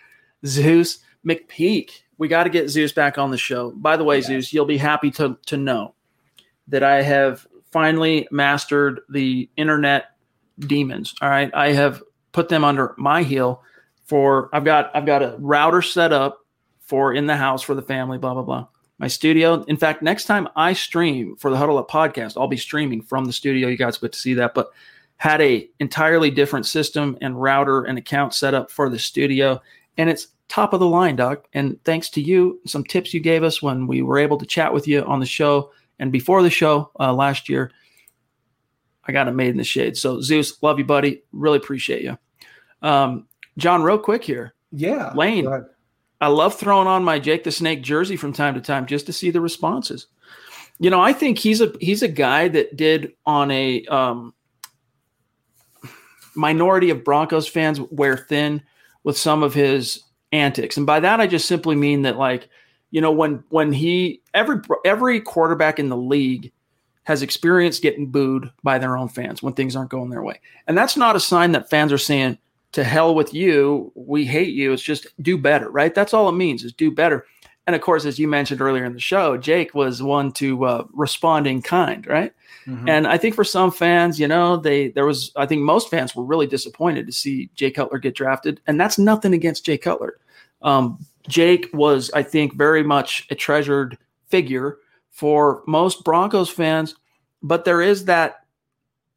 [0.45, 1.91] Zeus McPeak.
[2.19, 3.71] We got to get Zeus back on the show.
[3.73, 4.27] By the way, yeah.
[4.27, 5.95] Zeus, you'll be happy to to know
[6.69, 10.17] that I have finally mastered the internet
[10.59, 11.15] demons.
[11.23, 13.63] All right, I have put them under my heel.
[14.05, 16.45] For I've got I've got a router set up
[16.81, 18.19] for in the house for the family.
[18.19, 18.67] Blah blah blah
[18.99, 19.63] my studio.
[19.65, 23.25] In fact, next time I stream for the Huddle Up podcast, I'll be streaming from
[23.25, 23.69] the studio.
[23.69, 24.71] You guys get to see that, but
[25.17, 29.61] had a entirely different system and router and account set up for the studio,
[29.97, 31.47] and it's top of the line, Doc.
[31.55, 34.73] And thanks to you, some tips you gave us when we were able to chat
[34.73, 35.71] with you on the show
[36.03, 37.71] and before the show uh, last year,
[39.05, 39.97] I got it made in the shade.
[39.97, 41.23] So Zeus, love you, buddy.
[41.31, 42.19] Really appreciate you.
[42.83, 44.55] Um, John, real quick here.
[44.73, 45.47] Yeah, Lane
[46.23, 49.13] I love throwing on my Jake the Snake jersey from time to time just to
[49.13, 50.07] see the responses.
[50.79, 54.33] You know, I think he's a he's a guy that did on a um,
[56.37, 58.63] minority of Broncos fans wear thin
[59.03, 62.49] with some of his antics, and by that I just simply mean that like
[62.93, 66.53] you know when when he every every quarterback in the league
[67.03, 70.79] has experienced getting booed by their own fans when things aren't going their way, and
[70.79, 72.39] that's not a sign that fans are saying
[72.73, 73.93] to hell with you.
[73.95, 74.73] We hate you.
[74.73, 75.95] It's just do better, right?
[75.95, 77.27] That's all it means is do better.
[77.67, 80.85] And of course, as you mentioned earlier in the show, Jake was one to uh,
[80.93, 82.33] respond in kind, right?
[82.67, 82.89] Mm-hmm.
[82.89, 86.17] And I think for some fans, you know, they there was I think most fans
[86.17, 90.19] were really disappointed to see Jay Cutler get drafted, and that's nothing against Jay Cutler.
[90.63, 94.79] Um, Jake was, I think, very much a treasured figure
[95.11, 96.97] for most Broncos fans,
[97.43, 98.45] but there is that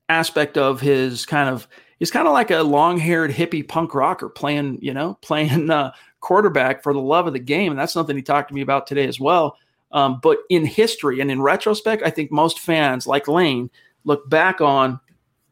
[0.09, 1.67] aspect of his kind of
[1.99, 6.83] he's kind of like a long-haired hippie punk rocker playing, you know, playing uh, quarterback
[6.83, 9.07] for the love of the game, and that's something he talked to me about today
[9.07, 9.57] as well.
[9.91, 13.69] Um, but in history and in retrospect, I think most fans, like Lane,
[14.03, 14.99] look back on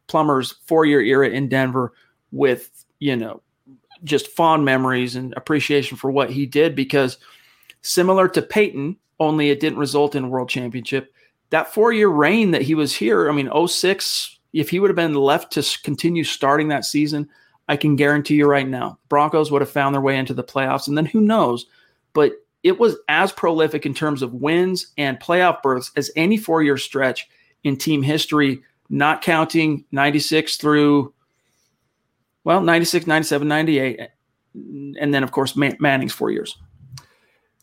[0.08, 1.94] Plummer's four-year era in Denver
[2.32, 3.42] with, you know,
[4.04, 7.18] just fond memories and appreciation for what he did because
[7.82, 11.14] similar to Peyton, only it didn't result in world championship.
[11.52, 15.16] That four-year reign that he was here, I mean, 06 if he would have been
[15.16, 17.28] left to continue starting that season,
[17.68, 20.88] I can guarantee you right now, Broncos would have found their way into the playoffs.
[20.88, 21.66] And then who knows?
[22.14, 26.62] But it was as prolific in terms of wins and playoff berths as any four
[26.62, 27.28] year stretch
[27.64, 31.14] in team history, not counting 96 through,
[32.44, 34.00] well, 96, 97, 98.
[35.00, 36.58] And then, of course, Manning's four years.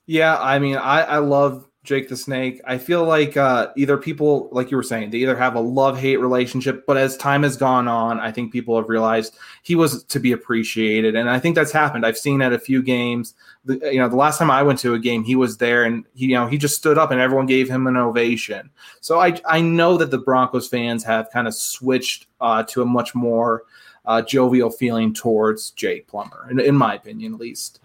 [0.06, 2.60] Yeah, I mean, I, I love Jake the Snake.
[2.66, 5.98] I feel like uh, either people, like you were saying, they either have a love
[5.98, 10.04] hate relationship, but as time has gone on, I think people have realized he was
[10.04, 12.04] to be appreciated, and I think that's happened.
[12.04, 13.34] I've seen at a few games.
[13.64, 16.04] The, you know, the last time I went to a game, he was there, and
[16.14, 18.68] he, you know, he just stood up, and everyone gave him an ovation.
[19.00, 22.86] So I, I know that the Broncos fans have kind of switched uh, to a
[22.86, 23.62] much more
[24.04, 27.80] uh, jovial feeling towards Jake Plummer, in, in my opinion, at least.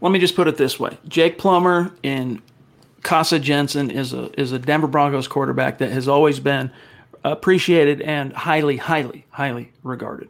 [0.00, 2.42] Let me just put it this way: Jake Plummer in
[3.06, 6.72] Casa Jensen is a is a Denver Broncos quarterback that has always been
[7.22, 10.28] appreciated and highly, highly, highly regarded.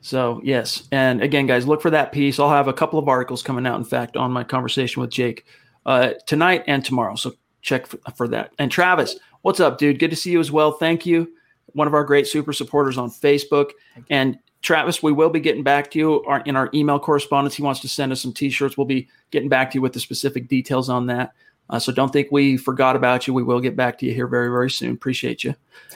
[0.00, 2.40] So yes, and again, guys, look for that piece.
[2.40, 3.78] I'll have a couple of articles coming out.
[3.78, 5.46] In fact, on my conversation with Jake
[5.86, 7.14] uh, tonight and tomorrow.
[7.14, 8.52] So check for, for that.
[8.58, 10.00] And Travis, what's up, dude?
[10.00, 10.72] Good to see you as well.
[10.72, 11.30] Thank you.
[11.74, 13.70] One of our great super supporters on Facebook.
[14.10, 17.54] And Travis, we will be getting back to you in our email correspondence.
[17.54, 18.76] He wants to send us some t-shirts.
[18.76, 21.34] We'll be getting back to you with the specific details on that.
[21.68, 23.34] Uh, so don't think we forgot about you.
[23.34, 24.92] We will get back to you here very, very soon.
[24.92, 25.54] Appreciate you.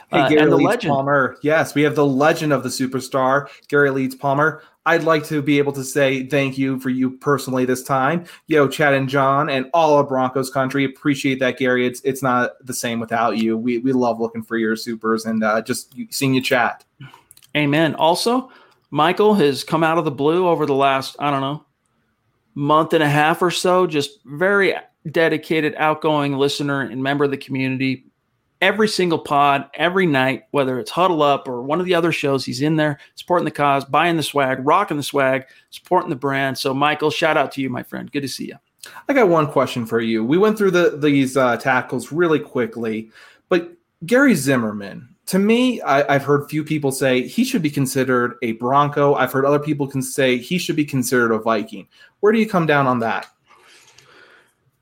[0.09, 0.93] Hey, uh, Gary and the Leeds legend.
[0.93, 1.37] Palmer.
[1.43, 4.63] Yes, we have the legend of the superstar, Gary Leeds Palmer.
[4.87, 8.25] I'd like to be able to say thank you for you personally this time.
[8.47, 10.85] Yo, Chad and John and all of Broncos country.
[10.85, 11.87] Appreciate that, Gary.
[11.87, 13.57] It's it's not the same without you.
[13.57, 16.85] We we love looking for your supers and uh, just seeing you chat.
[17.57, 17.95] Amen.
[17.97, 18.51] Also,
[18.91, 21.65] Michael has come out of the blue over the last, I don't know,
[22.55, 24.75] month and a half or so, just very
[25.09, 28.05] dedicated, outgoing listener and member of the community.
[28.61, 32.45] every single pod, every night, whether it's Huddle Up or one of the other shows.
[32.45, 36.59] He's in there supporting the cause, buying the swag, rocking the swag, supporting the brand.
[36.59, 38.13] So, Michael, shout out to you, my friend.
[38.13, 38.57] Good to see you.
[39.09, 40.25] I got one question for you.
[40.25, 43.11] We went through the these uh, tackles really quickly,
[43.49, 43.73] but
[44.07, 48.53] Gary Zimmerman, to me, I, have heard few people say he should be considered a
[48.53, 49.15] Bronco.
[49.15, 51.89] I've heard other people can say he should be considered a Viking.
[52.21, 53.27] Where do you come down on that?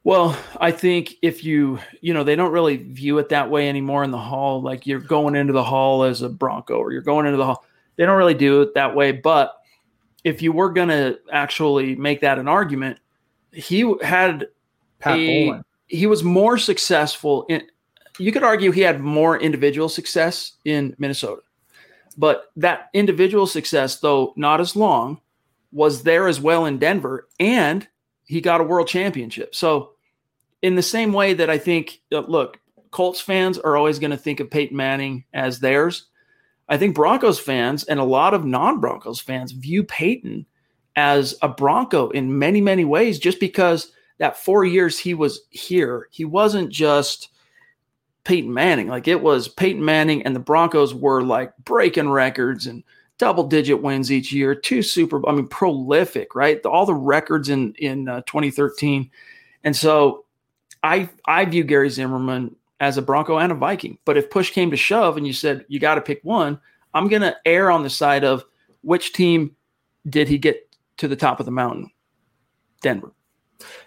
[0.09, 4.05] Well, I think if you, you know, they don't really view it that way anymore
[4.05, 4.63] in the hall.
[4.63, 7.67] Like you're going into the hall as a Bronco or you're going into the hall.
[7.97, 9.13] They don't really do it that way.
[9.13, 9.55] But
[10.25, 13.01] if you were going to actually make that an argument,
[13.53, 14.49] he had
[14.99, 17.65] Pat a, he was more successful in
[18.19, 21.43] you could argue he had more individual success in Minnesota.
[22.17, 25.21] But that individual success, though not as long,
[25.71, 27.87] was there as well in Denver, and
[28.25, 29.55] he got a world championship.
[29.55, 29.91] So,
[30.63, 32.59] in the same way that I think, uh, look,
[32.91, 36.07] Colts fans are always going to think of Peyton Manning as theirs.
[36.69, 40.47] I think Broncos fans and a lot of non Broncos fans view Peyton
[40.97, 46.09] as a Bronco in many, many ways, just because that four years he was here,
[46.11, 47.29] he wasn't just
[48.25, 48.89] Peyton Manning.
[48.89, 52.83] Like it was Peyton Manning and the Broncos were like breaking records and
[53.17, 56.65] double digit wins each year, two Super, I mean, prolific, right?
[56.67, 59.11] All the records in, in uh, 2013.
[59.65, 60.25] And so
[60.83, 63.99] I, I view Gary Zimmerman as a Bronco and a Viking.
[64.05, 66.61] But if push came to shove and you said you got to pick one,
[66.95, 68.45] I'm going to err on the side of
[68.83, 69.57] which team
[70.09, 71.91] did he get to the top of the mountain?
[72.81, 73.13] Denver.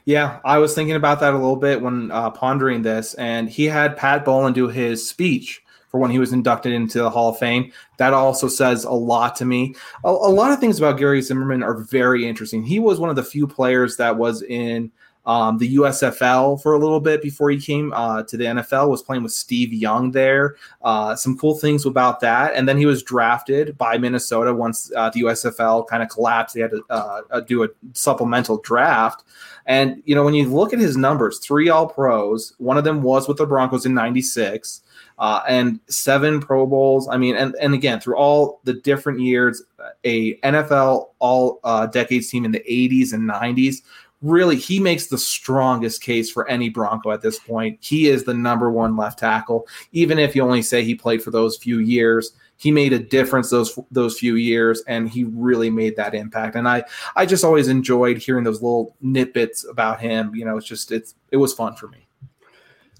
[0.03, 3.65] Yeah, I was thinking about that a little bit when uh, pondering this, and he
[3.65, 7.37] had Pat Bowlen do his speech for when he was inducted into the Hall of
[7.37, 7.71] Fame.
[7.97, 9.75] That also says a lot to me.
[10.03, 12.63] A, a lot of things about Gary Zimmerman are very interesting.
[12.63, 14.91] He was one of the few players that was in
[15.25, 18.89] um, the USFL for a little bit before he came uh, to the NFL.
[18.89, 20.55] Was playing with Steve Young there.
[20.81, 25.09] Uh, some cool things about that, and then he was drafted by Minnesota once uh,
[25.11, 26.55] the USFL kind of collapsed.
[26.55, 29.23] They had to uh, uh, do a supplemental draft,
[29.65, 32.53] and you know when you look at his numbers, three All Pros.
[32.57, 34.81] One of them was with the Broncos in '96.
[35.19, 37.07] Uh, and seven Pro Bowls.
[37.07, 39.61] I mean, and, and again, through all the different years,
[40.03, 43.83] a NFL all uh, decades team in the 80s and 90s
[44.21, 47.77] really he makes the strongest case for any Bronco at this point.
[47.81, 51.31] He is the number one left tackle, even if you only say he played for
[51.31, 52.33] those few years.
[52.57, 56.55] He made a difference those those few years, and he really made that impact.
[56.55, 56.83] And I
[57.15, 60.35] I just always enjoyed hearing those little nitbits about him.
[60.35, 62.07] You know, it's just it's it was fun for me.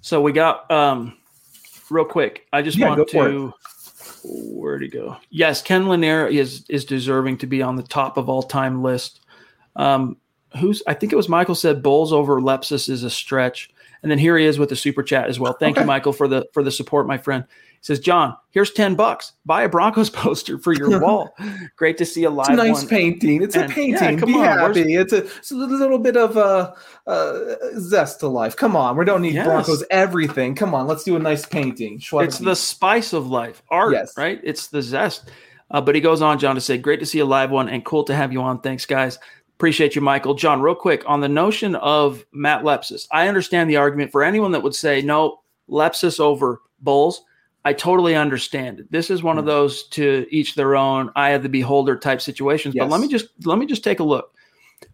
[0.01, 1.15] So we got um
[1.91, 2.47] real quick.
[2.51, 3.53] I just yeah, want to.
[4.23, 5.17] Where'd he go?
[5.29, 9.21] Yes, Ken Lanier is is deserving to be on the top of all time list.
[9.75, 10.17] Um,
[10.59, 13.69] who's I think it was Michael said Bolles over Lepsis is a stretch.
[14.03, 15.53] And then here he is with the super chat as well.
[15.53, 15.83] Thank okay.
[15.83, 17.45] you, Michael, for the for the support, my friend.
[17.81, 19.33] He says, Jon, here's 10 bucks.
[19.43, 21.35] Buy a Broncos poster for your wall.
[21.75, 22.87] Great to see a live it's a nice one.
[22.87, 23.41] painting.
[23.41, 24.13] It's and, a painting.
[24.13, 24.93] Yeah, come Be on, happy.
[24.93, 26.75] It's a, it's a, little bit of a,
[27.79, 28.55] zest to life.
[28.55, 28.97] Come on.
[28.97, 29.47] We don't need yes.
[29.47, 30.53] Broncos everything.
[30.53, 30.85] Come on.
[30.85, 31.99] Let's do a nice painting.
[32.13, 33.63] It's the spice of life.
[33.69, 34.15] Art, yes.
[34.15, 34.39] right?
[34.43, 35.31] It's the zest.
[35.71, 37.83] Uh, but he goes on, Jon, to say, great to see a live one and
[37.83, 38.59] cool to have you on.
[38.59, 39.17] Thanks, guys.
[39.61, 40.33] Appreciate you, Michael.
[40.33, 43.07] Jon, real quick on the notion of Matt Lepsis.
[43.11, 47.21] I understand the argument for anyone that would say, no, Lepsis over Bolles.
[47.63, 48.91] I totally understand it.
[48.91, 49.49] This is one of hmm.
[49.49, 52.73] those to each their own, eye of the beholder type situations.
[52.73, 52.85] Yes.
[52.85, 54.33] But let me just let me just take a look.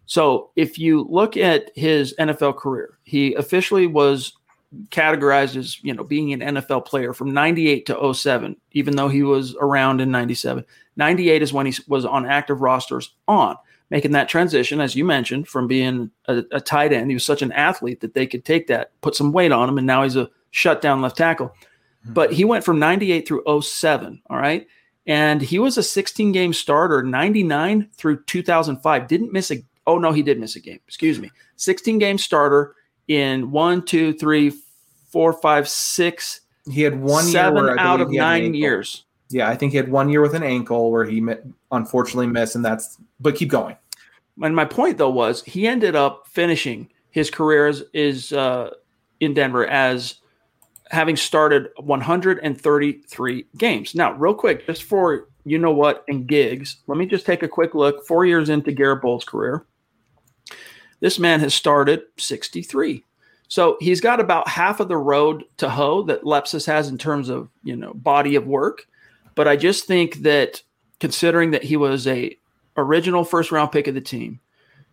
[0.04, 4.34] So if you look at his NFL career, he officially was
[4.90, 9.22] categorized as you know being an NFL player from 98 to 07 even though he
[9.22, 10.62] was around in 97
[10.96, 13.56] 98 is when he was on active rosters on
[13.90, 17.10] making that transition, as you mentioned, from being a, a, tight end.
[17.10, 19.78] He was such an athlete that they could take that, put some weight on him,
[19.78, 21.48] and now he's a shutdown left tackle.
[21.48, 22.12] Mm-hmm.
[22.12, 24.66] But he went from 98 through 07, all right?
[25.06, 29.08] And he was a 16 game starter, 99 through 2005.
[29.08, 31.30] Didn't miss a, oh no, he did miss a game, excuse me.
[31.56, 32.74] 16 game starter
[33.08, 34.52] in one, two, three,
[35.10, 36.42] four, five, six.
[36.70, 39.04] He had one seven out of nine years.
[39.30, 41.22] Yeah, I think he had one year with an ankle where he
[41.70, 42.98] unfortunately missed, and that's.
[43.20, 43.76] But keep going.
[44.42, 48.70] And my point though was he ended up finishing his career as is uh,
[49.20, 50.16] in Denver as
[50.90, 53.94] having started 133 games.
[53.94, 57.48] Now, real quick, just for you know what and gigs, let me just take a
[57.48, 58.06] quick look.
[58.06, 59.66] Four years into Garett Bolles' career,
[61.00, 63.04] this man has started 63.
[63.48, 67.28] So he's got about half of the road to hoe that Lepsis has in terms
[67.28, 68.86] of you know body of work.
[69.38, 70.64] But I just think that
[70.98, 72.36] considering that he was a
[72.76, 74.40] original first round pick of the team,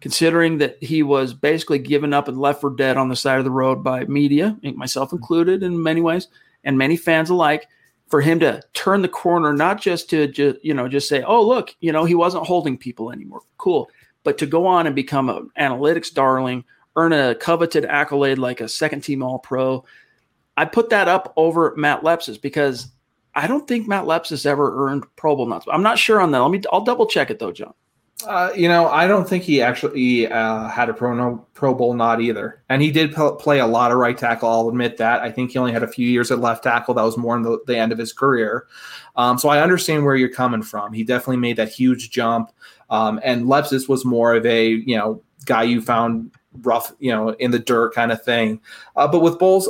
[0.02, 3.44] considering that he was basically given up and left for dead on the side of
[3.44, 6.28] the road by media, myself included in many ways,
[6.64, 7.68] and many fans alike
[8.08, 11.42] for him to turn the corner, not just to just, you know, just say, oh,
[11.42, 13.42] look, you know, he wasn't holding people anymore.
[13.58, 13.90] Cool.
[14.24, 16.66] But to go on and become an analytics darling,
[16.96, 19.84] earn a coveted accolade like a second team all pro.
[20.56, 22.92] I put that up over Matt Lepsis because
[23.36, 25.66] I don't think Matt Lepsis ever earned Pro Bowl nuts.
[25.72, 26.40] I'm not sure on that.
[26.40, 27.74] Let me, I'll double check it though, Jon.
[28.26, 31.94] Uh, you know, I don't think he actually uh, had a pro no, Pro Bowl
[31.94, 34.50] nod either, and he did p- play a lot of right tackle.
[34.50, 35.22] I'll admit that.
[35.22, 36.94] I think he only had a few years at left tackle.
[36.94, 38.68] That was more in the, the end of his career.
[39.18, 40.94] Um, so I understand where you're coming from.
[40.94, 42.54] He definitely made that huge jump,
[42.90, 46.32] um, and Lepsis was more of a you know guy you found
[46.62, 48.62] rough, you know, in the dirt kind of thing.
[48.96, 49.70] Uh, but with Bolles,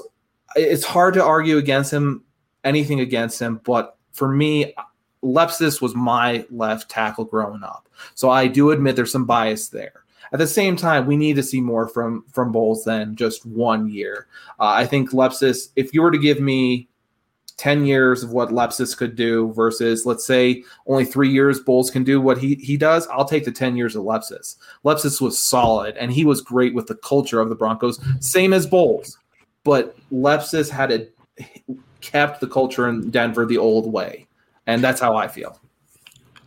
[0.56, 2.24] it's hard to argue against him,
[2.66, 3.62] anything against him.
[3.64, 4.74] But for me,
[5.24, 7.88] Lepsis was my left tackle growing up.
[8.14, 10.04] So I do admit there's some bias there.
[10.34, 13.90] At the same time, we need to see more from from Bolles than just one
[13.90, 14.28] year.
[14.60, 16.90] Uh, I think Lepsis, if you were to give me
[17.58, 22.04] 10 years of what Lepsis could do versus, let's say, only three years Bolles can
[22.04, 24.58] do what he, he does, I'll take the 10 years of Lepsis.
[24.84, 28.68] Lepsis was solid and he was great with the culture of the Broncos, same as
[28.68, 29.18] Bolles.
[29.64, 31.16] But Lepsis had it
[32.06, 34.28] kept the culture in Denver the old way.
[34.68, 35.60] And that's how I feel.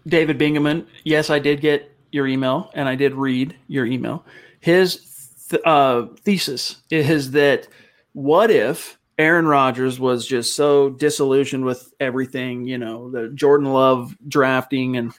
[0.07, 4.25] David Bingaman, yes, I did get your email and I did read your email.
[4.61, 7.69] His th- uh, thesis is that
[8.13, 14.17] what if Aaron Rodgers was just so disillusioned with everything, you know, the Jordan Love
[14.29, 15.13] drafting and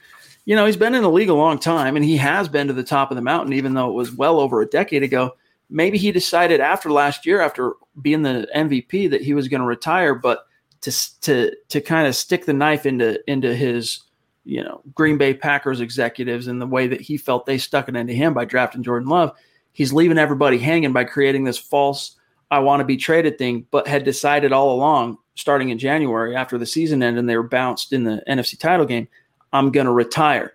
[0.46, 2.72] you know, he's been in the league a long time and he has been to
[2.72, 5.36] the top of the mountain even though it was well over a decade ago.
[5.70, 9.66] Maybe he decided after last year after being the MVP that he was going to
[9.66, 10.46] retire but
[10.82, 14.00] to to to kind of stick the knife into into his
[14.44, 17.96] you know Green Bay Packers executives and the way that he felt they stuck it
[17.96, 19.32] into him by drafting Jordan Love.
[19.72, 22.16] He's leaving everybody hanging by creating this false
[22.50, 26.58] I want to be traded thing, but had decided all along, starting in January after
[26.58, 29.06] the season ended and they were bounced in the NFC title game,
[29.52, 30.52] I'm going to retire.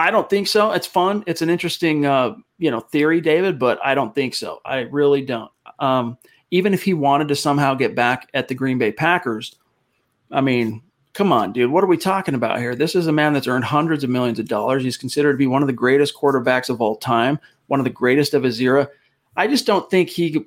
[0.00, 0.72] I don't think so.
[0.72, 1.22] It's fun.
[1.26, 4.60] It's an interesting, uh, you know, theory, David, but I don't think so.
[4.64, 5.50] I really don't.
[5.78, 6.16] Um,
[6.50, 9.56] even if he wanted to somehow get back at the Green Bay Packers,
[10.30, 10.82] I mean,
[11.12, 11.70] come on, dude.
[11.70, 12.74] What are we talking about here?
[12.74, 14.82] This is a man that's earned hundreds of millions of dollars.
[14.82, 17.90] He's considered to be one of the greatest quarterbacks of all time, one of the
[17.90, 18.88] greatest of his era.
[19.36, 20.46] I just don't think he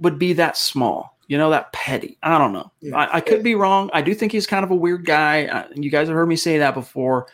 [0.00, 2.18] would be that small, you know, that petty.
[2.22, 2.72] I don't know.
[2.80, 2.96] Yeah.
[2.96, 3.90] I, I, could be wrong.
[3.92, 5.66] I do think he's kind of a weird guy.
[5.74, 7.28] You guys have heard me say that before,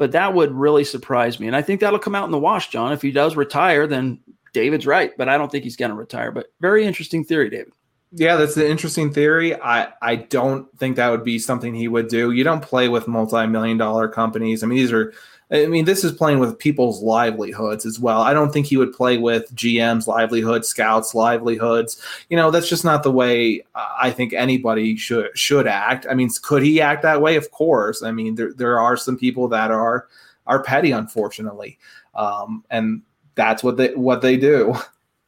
[0.00, 1.46] but that would really surprise me.
[1.46, 2.90] And I think that'll come out in the wash, Jon.
[2.90, 4.18] If he does retire, then
[4.54, 6.32] David's right, but I don't think he's going to retire.
[6.32, 7.74] But very interesting theory, David.
[8.12, 9.54] Yeah, that's an interesting theory.
[9.60, 12.30] I, I don't think that would be something he would do.
[12.30, 14.62] You don't play with multi million dollar companies.
[14.62, 15.12] I mean, these are,
[15.52, 18.22] I mean, this is playing with people's livelihoods as well.
[18.22, 22.00] I don't think he would play with GM's livelihoods, scouts' livelihoods.
[22.28, 26.06] You know, that's just not the way I think anybody should should act.
[26.08, 27.34] I mean, could he act that way?
[27.34, 28.02] Of course.
[28.02, 30.06] I mean, there there are some people that are
[30.46, 31.78] are petty, unfortunately,
[32.14, 33.02] um, and
[33.34, 34.74] that's what they what they do.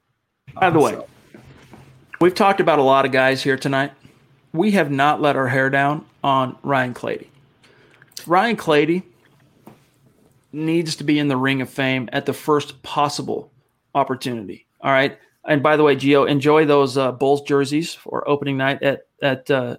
[0.55, 1.09] By the um, way, so.
[2.21, 3.93] We've talked about a lot of guys here tonight.
[4.53, 7.29] We have not let our hair down on Ryan Clady.
[8.27, 9.03] Ryan Clady
[10.53, 13.53] needs to be in the Ring of Fame at the first possible
[13.95, 14.67] opportunity.
[14.81, 15.19] All right.
[15.47, 19.51] And by the way, Gio, enjoy those uh, Bolles jerseys for opening night at at
[19.51, 19.77] uh,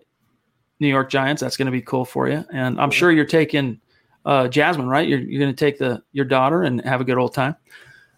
[0.79, 1.41] New York Giants.
[1.41, 2.43] That's going to be cool for you.
[2.51, 3.79] And I'm sure you're taking
[4.25, 5.07] uh, Jasmine, right?
[5.07, 7.55] You're, you're going to take the your daughter and have a good old time.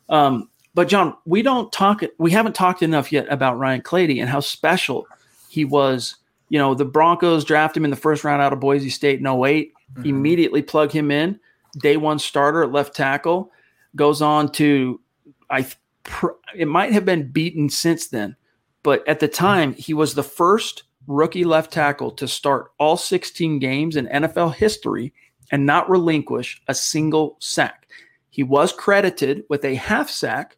[0.09, 2.03] Um, but Jon, we don't talk.
[2.17, 5.07] We haven't talked enough yet about Ryan Clady and how special
[5.49, 6.15] he was.
[6.49, 9.25] You know, the Broncos draft him in the first round out of Boise State in
[9.25, 10.05] 8 mm-hmm.
[10.05, 11.39] Immediately plug him in.
[11.77, 13.51] Day one starter at left tackle.
[13.95, 15.01] Goes on to,
[15.49, 15.67] I.
[16.55, 18.35] It might have been beaten since then,
[18.83, 23.57] but at the time he was the first rookie left tackle to start all 16
[23.57, 25.13] games in NFL history
[25.51, 27.87] and not relinquish a single sack.
[28.29, 30.57] He was credited with a half sack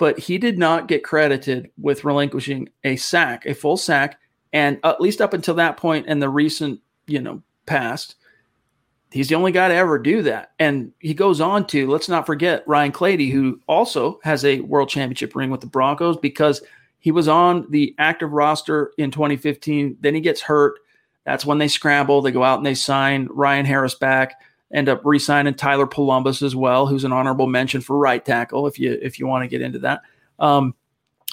[0.00, 4.18] but he did not get credited with relinquishing a sack, a full sack.
[4.50, 8.14] And at least up until that point in the recent, you know, past,
[9.10, 10.52] he's the only guy to ever do that.
[10.58, 14.88] And he goes on to, let's not forget Ryan Clady, who also has a world
[14.88, 16.62] championship ring with the Broncos because
[16.98, 19.98] he was on the active roster in 2015.
[20.00, 20.78] Then he gets hurt.
[21.24, 22.22] That's when they scramble.
[22.22, 24.34] They go out and they sign Ryan Harris back
[24.72, 28.78] end up re-signing Tyler Polumbus as well, who's an honorable mention for right tackle if
[28.78, 30.02] you if you want to get into that.
[30.38, 30.74] Um,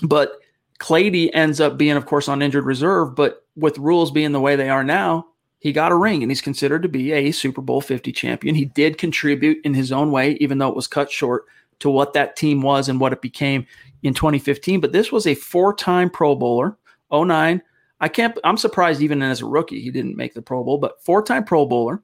[0.04, 0.40] but
[0.80, 3.16] Clady ends up being, of course, on injured reserve.
[3.16, 5.28] But with rules being the way they are now,
[5.60, 8.56] he got a ring and he's considered to be a Super Bowl 50 champion.
[8.56, 11.46] He did contribute in his own way, even though it was cut short
[11.80, 13.66] to what that team was and what it became
[14.04, 14.80] in 2015.
[14.80, 16.78] But this was a four time Pro Bowler
[17.12, 17.62] 09,
[18.00, 18.38] I can't.
[18.44, 21.66] I'm surprised even as a rookie he didn't make the Pro Bowl, but four-time Pro
[21.66, 22.02] Bowler,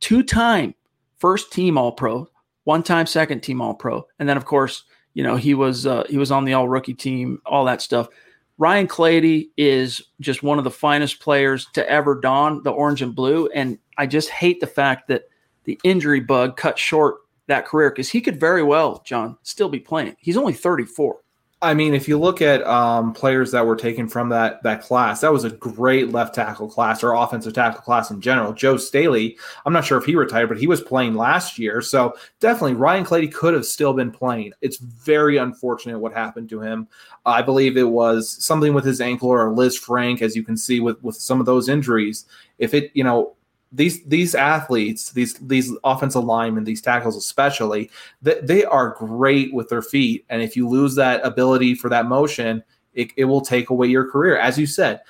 [0.00, 0.74] two-time
[1.18, 2.28] first team All Pro,
[2.64, 6.18] one-time second team All Pro, and then of course you know he was uh, he
[6.18, 8.08] was on the All Rookie team, all that stuff.
[8.56, 13.14] Ryan Clady is just one of the finest players to ever don the orange and
[13.14, 15.24] blue, and I just hate the fact that
[15.64, 19.80] the injury bug cut short that career because he could very well, Jon, still be
[19.80, 20.16] playing.
[20.18, 21.18] He's only 34.
[21.64, 25.22] I mean, if you look at um, players that were taken from that that class,
[25.22, 28.52] that was a great left tackle class or offensive tackle class in general.
[28.52, 32.14] Joe Staley, I'm not sure if he retired, but he was playing last year, so
[32.38, 34.52] definitely Ryan Clady could have still been playing.
[34.60, 36.86] It's very unfortunate what happened to him.
[37.24, 41.02] I believe it was something with his ankle or Lisfranc, as you can see with
[41.02, 42.26] with some of those injuries.
[42.58, 43.34] If it, you know,
[43.74, 47.90] these these athletes, these these offensive linemen, these tackles especially,
[48.22, 50.24] they, they are great with their feet.
[50.30, 52.62] And if you lose that ability for that motion,
[52.94, 54.38] it, it will take away your career.
[54.38, 55.00] As you said,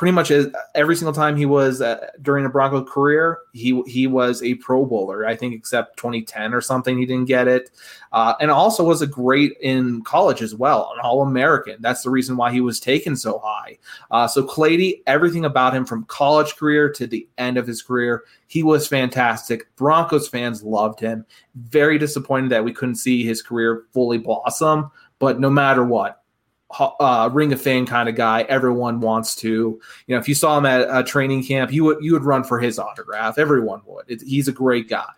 [0.00, 0.32] pretty much
[0.74, 4.86] every single time he was uh, during a Bronco career, he he was a Pro
[4.86, 5.26] Bowler.
[5.26, 7.70] I think except 2010 or something, he didn't get it,
[8.12, 11.76] uh, and also was a great in college as well, an All American.
[11.80, 13.76] That's the reason why he was taken so high.
[14.10, 18.24] Uh, so Clady, everything about him from college career to the end of his career,
[18.46, 19.68] he was fantastic.
[19.76, 21.26] Broncos fans loved him.
[21.56, 26.19] Very disappointed that we couldn't see his career fully blossom, but no matter what,
[26.78, 28.42] uh, ring of fame kind of guy.
[28.42, 31.98] Everyone wants to, you know, if you saw him at a training camp, you would
[32.00, 33.38] you would run for his autograph.
[33.38, 34.04] Everyone would.
[34.08, 35.10] It, he's a great guy.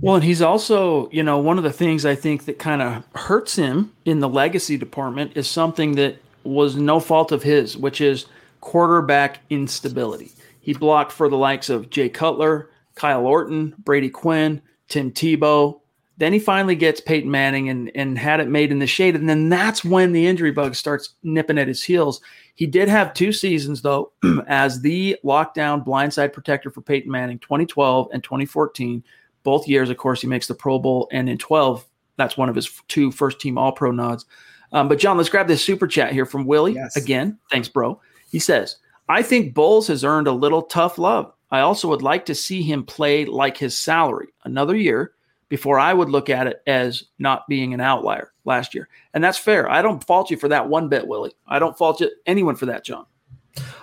[0.00, 3.04] Well, and he's also, you know, one of the things I think that kind of
[3.14, 8.00] hurts him in the legacy department is something that was no fault of his, which
[8.00, 8.26] is
[8.60, 10.32] quarterback instability.
[10.60, 15.80] He blocked for the likes of Jay Cutler, Kyle Orton, Brady Quinn, Tim Tebow,
[16.18, 19.14] then he finally gets Peyton Manning and, and had it made in the shade.
[19.14, 22.20] And then that's when the injury bug starts nipping at his heels.
[22.56, 24.10] He did have two seasons, though,
[24.48, 29.04] as the lockdown blindside protector for Peyton Manning, 2012 and 2014.
[29.44, 31.08] Both years, of course, he makes the Pro Bowl.
[31.12, 34.26] And in 12, that's one of his two first team All Pro nods.
[34.72, 36.74] Um, but, Jon, let's grab this super chat here from Willie.
[36.74, 36.96] Yes.
[36.96, 38.00] Again, thanks, bro.
[38.32, 38.76] He says,
[39.08, 41.32] I think Bolles has earned a little tough love.
[41.52, 45.12] I also would like to see him play like his salary another year
[45.48, 48.88] before I would look at it as not being an outlier last year.
[49.14, 49.70] And that's fair.
[49.70, 51.34] I don't fault you for that one bit, Willie.
[51.46, 53.06] I don't fault you, anyone for that, Jon.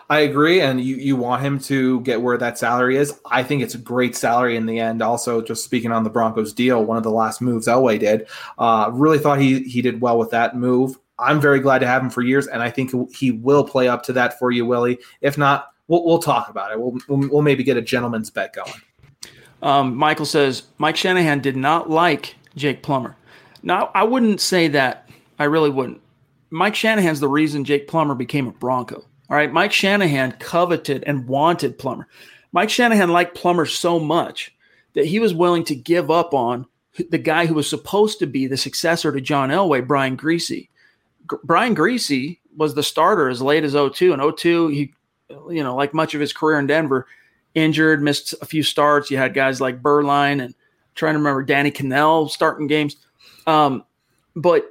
[0.09, 3.20] I agree, and you you want him to get where that salary is.
[3.30, 5.01] I think it's a great salary in the end.
[5.01, 8.28] Also, just speaking on the Broncos deal, one of the last moves Elway did,
[8.59, 10.97] uh, really thought he he did well with that move.
[11.18, 14.03] I'm very glad to have him for years, and I think he will play up
[14.03, 14.99] to that for you, Willie.
[15.22, 16.80] If not, we'll, we'll talk about it.
[16.80, 18.74] We'll, we'll, we'll maybe get a gentleman's bet going.
[19.66, 23.18] Um, Michael says Mike Shanahan did not like Jake Plummer.
[23.63, 25.09] Now, I wouldn't say that.
[25.39, 26.01] I really wouldn't.
[26.51, 29.03] Mike Shanahan's the reason Jake Plummer became a Bronco.
[29.28, 29.51] All right.
[29.51, 32.07] Mike Shanahan coveted and wanted Plummer.
[32.51, 34.55] Mike Shanahan liked Plummer so much
[34.93, 36.68] that he was willing to give up on
[37.09, 40.47] the guy who was supposed to be the successor to John Elway, Brian Griese.
[40.47, 40.70] G-
[41.43, 44.13] Brian Griese was the starter as late as 02.
[44.13, 44.93] And 02, he,
[45.49, 47.07] you know, like much of his career in Denver,
[47.56, 49.10] injured, missed a few starts.
[49.10, 50.53] You had guys like Beuerlein and
[50.93, 52.97] trying to remember Danny Kanell starting games.
[53.47, 53.84] Um,
[54.36, 54.66] but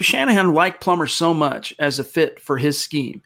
[0.00, 3.22] Shanahan liked Plummer so much as a fit for his scheme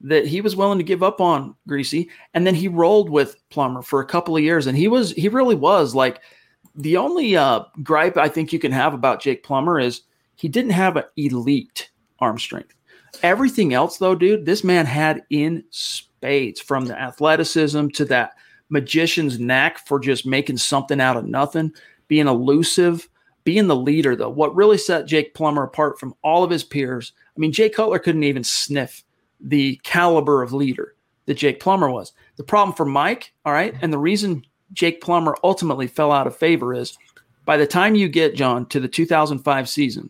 [0.00, 3.82] that he was willing to give up on Griese, and then he rolled with Plummer
[3.82, 6.20] for a couple of years, and he was he really was like
[6.74, 10.02] the only uh, gripe I think you can have about Jake Plummer is
[10.36, 12.74] he didn't have an elite arm strength.
[13.22, 15.62] Everything else, though, dude, this man had in
[16.22, 18.34] spades from the athleticism to that
[18.68, 21.72] magician's knack for just making something out of nothing,
[22.06, 23.08] being elusive,
[23.42, 24.30] being the leader, though.
[24.30, 27.98] What really set Jake Plummer apart from all of his peers, I mean, Jay Cutler
[27.98, 29.02] couldn't even sniff
[29.40, 30.94] the caliber of leader
[31.26, 32.12] that Jake Plummer was.
[32.36, 36.36] The problem for Mike, all right, and the reason Jake Plummer ultimately fell out of
[36.36, 36.96] favor is
[37.44, 40.08] by the time you get, Jon, to the 2005 season,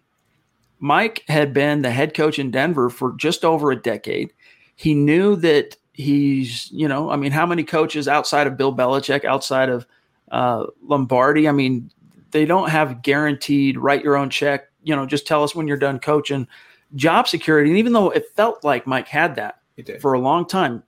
[0.78, 4.30] Mike had been the head coach in Denver for just over a decade.
[4.76, 9.24] He knew that he's, you know, I mean, how many coaches outside of Bill Belichick,
[9.24, 9.86] outside of
[10.30, 11.48] uh, Lombardi?
[11.48, 11.90] I mean,
[12.30, 14.68] they don't have guaranteed write your own check.
[14.82, 16.48] You know, just tell us when you're done coaching.
[16.94, 19.60] Job security, and even though it felt like Mike had that
[20.00, 20.82] for a long time,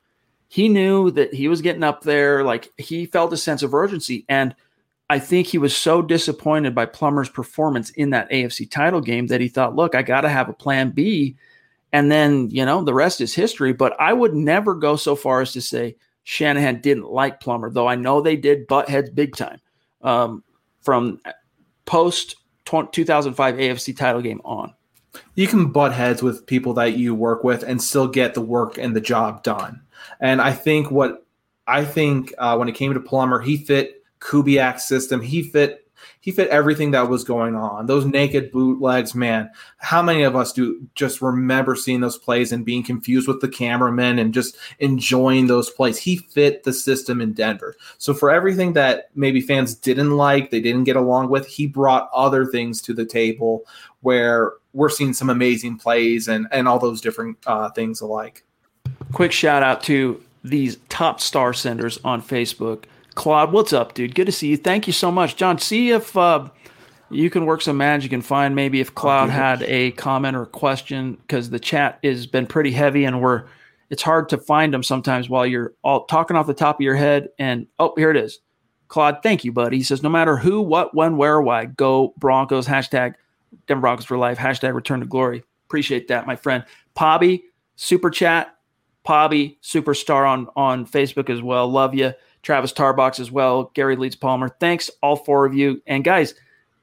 [0.48, 2.44] he knew that he was getting up there.
[2.44, 4.54] Like he felt a sense of urgency, and
[5.08, 9.40] I think he was so disappointed by Plummer's performance in that AFC title game that
[9.40, 11.36] he thought, "Look, I got to have a plan B."
[11.94, 13.72] And then, you know, the rest is history.
[13.72, 17.86] But I would never go so far as to say Shanahan didn't like Plummer, though
[17.86, 19.60] I know they did butt heads big time
[20.02, 20.42] um,
[20.82, 21.20] from
[21.84, 22.34] post
[22.64, 24.74] 2005 AFC title game on.
[25.36, 28.76] you can butt heads with people that you work with and still get the work
[28.76, 29.80] and the job done.
[30.18, 31.24] And I think what
[31.68, 35.20] I think uh, when it came to Plummer, he fit Kubiak's system.
[35.22, 35.83] He fit
[36.24, 37.84] he fit everything that was going on.
[37.84, 39.50] Those naked bootlegs, man.
[39.76, 43.48] How many of us do just remember seeing those plays and being confused with the
[43.48, 45.98] cameraman and just enjoying those plays?
[45.98, 47.76] He fit the system in Denver.
[47.98, 52.08] So for everything that maybe fans didn't like, they didn't get along with, he brought
[52.14, 53.66] other things to the table
[54.00, 58.44] where we're seeing some amazing plays and and all those different uh, things alike.
[59.12, 62.84] Quick shout out to these top star senders on Facebook.
[63.14, 64.14] Claude, what's up, dude?
[64.14, 64.56] Good to see you.
[64.56, 65.58] Thank you so much, Jon.
[65.58, 66.48] See if uh,
[67.10, 70.46] you can work some magic and find maybe if Claude had a comment or a
[70.46, 73.44] question because the chat has been pretty heavy and we're
[73.90, 76.96] it's hard to find them sometimes while you're all talking off the top of your
[76.96, 77.28] head.
[77.38, 78.40] And oh, here it is.
[78.88, 79.76] Claude, thank you, buddy.
[79.76, 82.66] He says, no matter who, what, when, where, why, go Broncos.
[82.66, 83.14] Hashtag
[83.66, 84.38] Denver Broncos for life.
[84.38, 85.44] Hashtag return to glory.
[85.66, 86.64] Appreciate that, my friend.
[86.96, 87.42] Pobby,
[87.76, 88.56] super chat.
[89.06, 91.68] Pobby, superstar on on Facebook as well.
[91.68, 92.14] Love you.
[92.44, 94.48] Travis Tarbox as well, Gary Leeds Palmer.
[94.60, 95.82] Thanks, all four of you.
[95.86, 96.34] And guys,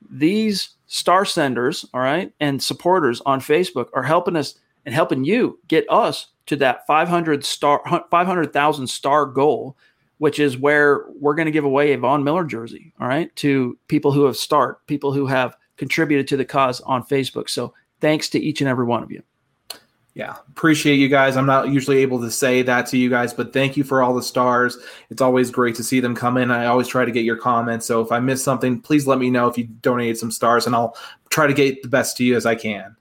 [0.09, 4.55] these star senders, all right, and supporters on Facebook are helping us
[4.85, 9.77] and helping you get us to that 500 star 500,000 star goal,
[10.17, 13.77] which is where we're going to give away a Von Miller jersey, all right, to
[13.87, 17.49] people who have start, people who have contributed to the cause on Facebook.
[17.49, 19.21] So, thanks to each and every one of you
[20.13, 21.37] yeah appreciate you guys.
[21.37, 24.13] I'm not usually able to say that to you guys but thank you for all
[24.13, 24.77] the stars.
[25.09, 26.51] It's always great to see them come in.
[26.51, 27.85] I always try to get your comments.
[27.85, 30.75] So if i miss something please let me know if you donated some stars and
[30.75, 30.97] i'll
[31.29, 32.95] try to get the best to you as i can.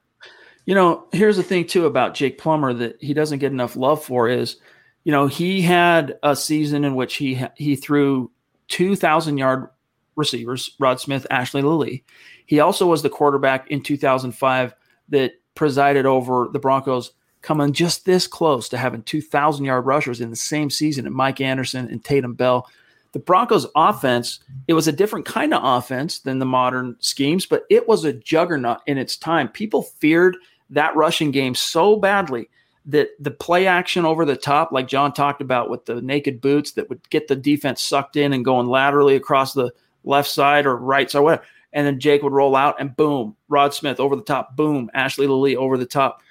[0.66, 4.04] You know here's the thing too about jake plummer that he doesn't get enough love
[4.04, 4.56] for is
[5.04, 8.30] you know he had a season in which he he threw
[8.68, 9.68] 2000 yard
[10.16, 12.04] receivers rod smith ashley lelie.
[12.46, 14.74] He also was the quarterback in 2005
[15.10, 20.30] that presided over the Broncos coming just this close to having 2,000 yard rushers in
[20.30, 22.66] the same season and Mike Anderson and Tatum Bell.
[23.12, 27.64] The Broncos offense, it was a different kind of offense than the modern schemes, but
[27.68, 29.48] it was a juggernaut in its time.
[29.48, 30.38] People feared
[30.70, 32.48] that rushing game so badly
[32.86, 36.72] that the play action over the top, like Jon talked about with the naked boots
[36.72, 39.70] that would get the defense sucked in and going laterally across the
[40.04, 43.74] left side or right side, whatever and then Jake would roll out and boom, Rod
[43.74, 46.22] Smith over the top, boom, Ashley Lelie over the top.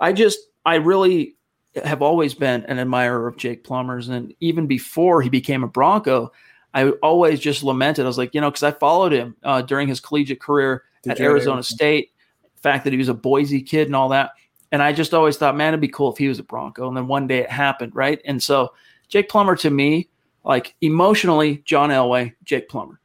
[0.00, 1.36] I just, I really
[1.84, 4.08] have always been an admirer of Jake Plummer's.
[4.08, 6.32] And even before he became a Bronco,
[6.74, 8.04] I always just lamented.
[8.04, 11.12] I was like, you know, because I followed him uh, during his collegiate career Did
[11.12, 12.10] at Arizona State,
[12.54, 14.32] the fact that he was a Boise kid and all that.
[14.70, 16.88] And I just always thought, man, it'd be cool if he was a Bronco.
[16.88, 18.20] And then one day it happened, right?
[18.24, 18.74] And so
[19.08, 20.08] Jake Plummer to me,
[20.44, 23.00] like emotionally, John Elway, Jake Plummer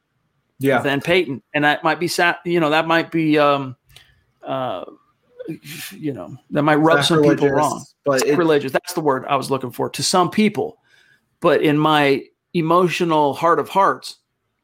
[0.58, 0.80] yeah.
[0.80, 3.76] than Peyton, and that might be sad, You know, that might be, um,
[4.42, 4.84] uh,
[5.92, 7.84] you know, that might rub some people wrong.
[8.04, 8.72] But religious.
[8.72, 10.78] That's the word I was looking for to some people.
[11.40, 12.24] But in my
[12.54, 14.18] emotional heart of hearts,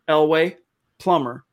[0.09, 0.57] Elway,
[0.99, 1.45] Plummer,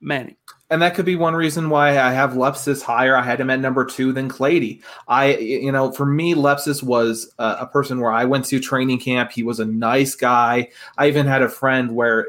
[0.00, 0.36] Manning.
[0.68, 3.16] And that could be one reason why I have Lepsis higher.
[3.16, 4.82] I had him at number two than Clady.
[5.06, 8.98] I, you know, for me, Lepsis was a, a, person where I went to training
[8.98, 9.30] camp.
[9.30, 10.70] He was a nice guy.
[10.98, 12.28] I even had a friend where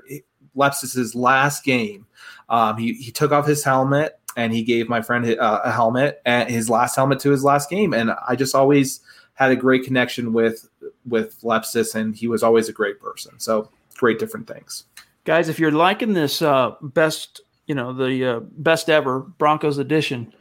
[0.57, 2.05] Lepsis's last game.
[2.49, 6.21] Um, he, he took off his helmet and he gave my friend uh, a helmet
[6.25, 7.93] and his last helmet to his last game.
[7.93, 9.01] And I just always
[9.33, 10.67] had a great connection with
[11.05, 13.39] with Lepsis, and he was always a great person.
[13.39, 14.85] So great different things.
[15.23, 20.33] Guys, if you're liking this uh, best, you know, the uh, best ever Broncos edition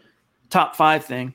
[0.51, 1.35] top five thing,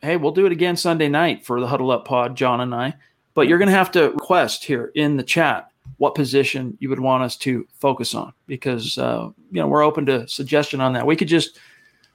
[0.00, 2.94] hey, we'll do it again Sunday night for the Huddle Up Pod, Jon and I.
[3.34, 7.00] But you're going to have to request here in the chat what position you would
[7.00, 11.06] want us to focus on because uh, you know we're open to suggestion on that.
[11.06, 11.58] We could just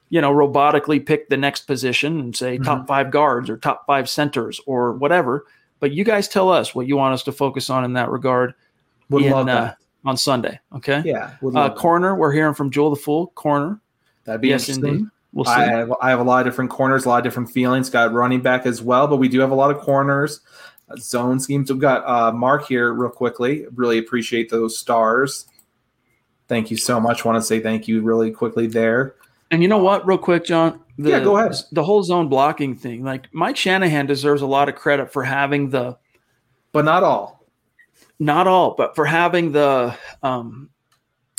[0.08, 2.64] you know robotically pick the next position and say mm-hmm.
[2.64, 5.46] top five guards or top five centers or whatever.
[5.78, 8.54] But you guys tell us what you want us to focus on in that regard.
[9.08, 9.72] Would in, love uh, that.
[9.72, 10.60] Uh, on Sunday.
[10.74, 11.02] Okay.
[11.04, 11.34] Yeah.
[11.42, 12.14] Uh, corner.
[12.14, 13.28] We're hearing from Joel the Fool.
[13.28, 13.80] Corner.
[14.24, 14.94] That'd be yes, interesting.
[14.94, 15.10] Indeed.
[15.32, 15.52] We'll see.
[15.52, 17.88] I have, I have a lot of different corners, a lot of different feelings.
[17.88, 20.40] Got running back as well, but we do have a lot of corners
[20.98, 21.70] zone schemes.
[21.70, 23.66] We've got uh, Mark here real quickly.
[23.74, 25.46] Really appreciate those stars.
[26.48, 27.24] Thank you so much.
[27.24, 29.14] Want to say thank you really quickly there.
[29.52, 30.80] And you know what, real quick, Jon?
[30.98, 31.56] The, yeah, go ahead.
[31.72, 33.04] The whole zone blocking thing.
[33.04, 35.96] Like Mike Shanahan deserves a lot of credit for having the,
[36.72, 37.46] but not all,
[38.18, 40.70] not all, but for having the um,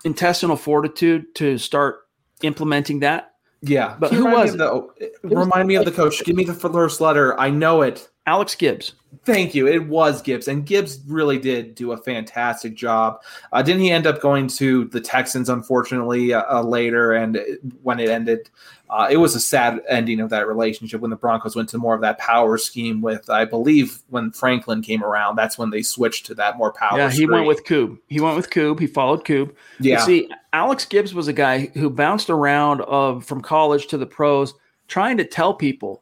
[0.04, 2.08] intestinal fortitude to start
[2.42, 3.36] implementing that.
[3.62, 4.88] Yeah, but who was the,
[5.24, 6.24] remind me of the coach?
[6.24, 7.40] Give me the first letter.
[7.40, 8.10] I know it.
[8.26, 8.94] Alex Gibbs.
[9.24, 9.68] Thank you.
[9.68, 13.22] It was Gibbs, and Gibbs really did do a fantastic job.
[13.52, 17.14] Uh, didn't he end up going to the Texans, unfortunately, uh, uh, later?
[17.14, 17.40] And
[17.84, 18.50] when it ended,
[18.90, 21.94] uh, it was a sad ending of that relationship when the Broncos went to more
[21.94, 25.36] of that power scheme with, I believe, when Franklin came around.
[25.36, 26.98] That's when they switched to that more power.
[26.98, 27.32] Yeah, he screen.
[27.32, 28.00] went with Coob.
[28.08, 28.80] He went with Coob.
[28.80, 29.54] He followed Coob.
[29.82, 29.98] Yeah.
[29.98, 34.06] But see, Alex Gibbs was a guy who bounced around of from college to the
[34.06, 34.54] pros,
[34.88, 36.02] trying to tell people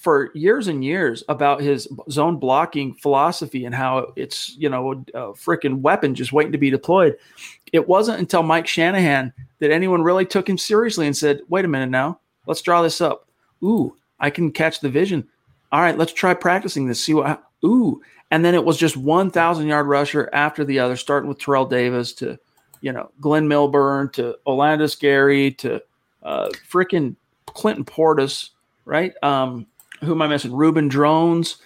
[0.00, 5.32] for years and years about his zone blocking philosophy and how it's you know a
[5.34, 7.16] freaking weapon just waiting to be deployed.
[7.72, 11.68] It wasn't until Mike Shanahan that anyone really took him seriously and said, "Wait a
[11.68, 13.28] minute now, let's draw this up.
[13.62, 15.28] Ooh, I can catch the vision.
[15.70, 17.04] All right, let's try practicing this.
[17.04, 17.44] See what.
[17.64, 21.38] Ooh." And then it was just one thousand yard rusher after the other, starting with
[21.38, 22.38] Terrell Davis to,
[22.80, 25.82] you know, Glyn Milburn to Olandis Gary to
[26.22, 28.50] uh, freaking Clinton Portis,
[28.86, 29.12] right?
[29.22, 29.66] Um,
[30.00, 30.52] who am I missing?
[30.52, 31.56] Reuben Droughns.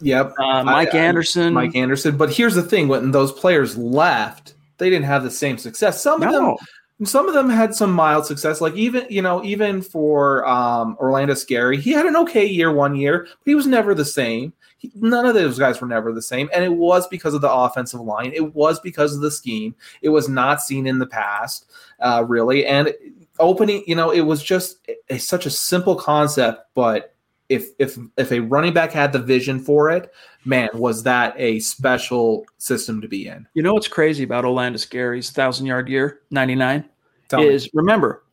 [0.00, 0.34] Yep.
[0.38, 1.52] Uh, Mike I, I, Anderson.
[1.52, 2.16] Mike Anderson.
[2.16, 6.02] But here's the thing: when those players left, they didn't have the same success.
[6.02, 6.56] Some of them,
[7.04, 8.60] some of them had some mild success.
[8.60, 12.96] Like even you know, even for um, Olandis Gary, he had an okay year one
[12.96, 14.52] year, but he was never the same.
[14.78, 17.52] He, none of those guys were never the same, and it was because of the
[17.52, 18.32] offensive line.
[18.34, 19.74] It was because of the scheme.
[20.02, 21.70] It was not seen in the past,
[22.00, 22.92] uh, really, and
[23.38, 23.82] opening.
[23.86, 27.13] You know, it was just a, such a simple concept, but
[27.54, 30.12] if if if a running back had the vision for it,
[30.44, 33.46] man, was that a special system to be in?
[33.54, 36.84] You know what's crazy about Olandis Gary's thousand yard year, ninety nine,
[37.28, 37.48] Tell me.
[37.48, 38.24] is remember,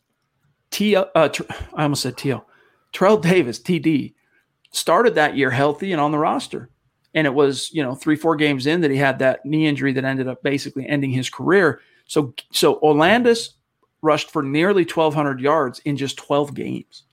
[0.72, 0.95] T.
[0.95, 1.43] Uh, Tr-
[1.74, 2.43] I almost said T.O.
[2.93, 4.13] Terrell Davis, TD,
[4.72, 6.69] started that year healthy and on the roster,
[7.13, 9.93] and it was you know three four games in that he had that knee injury
[9.93, 11.82] that ended up basically ending his career.
[12.07, 13.49] So so Olandis
[14.01, 17.03] rushed for nearly twelve hundred yards in just twelve games.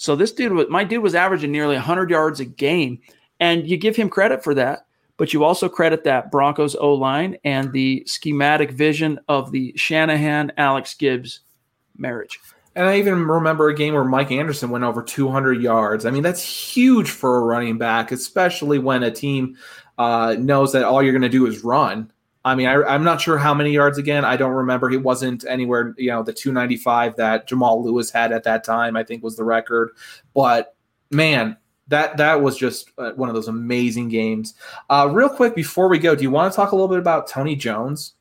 [0.00, 3.02] So this dude, was, my dude, was averaging nearly 100 yards a game,
[3.38, 4.86] and you give him credit for that.
[5.18, 10.52] But you also credit that Broncos O line and the schematic vision of the Shanahan
[10.56, 11.40] Alex Gibbs
[11.98, 12.40] marriage.
[12.74, 16.06] And I even remember a game where Mike Anderson went over 200 yards.
[16.06, 19.58] I mean, that's huge for a running back, especially when a team
[19.98, 22.10] uh, knows that all you're going to do is run.
[22.44, 24.24] I mean, I, I'm not sure how many yards again.
[24.24, 24.88] I don't remember.
[24.88, 29.04] He wasn't anywhere, you know, the 295 that Jamal Lewis had at that time, I
[29.04, 29.90] think was the record.
[30.34, 30.74] But
[31.10, 31.56] man,
[31.88, 34.54] that that was just uh, one of those amazing games.
[34.88, 37.26] Uh, real quick before we go, do you want to talk a little bit about
[37.26, 38.14] Tony Jones?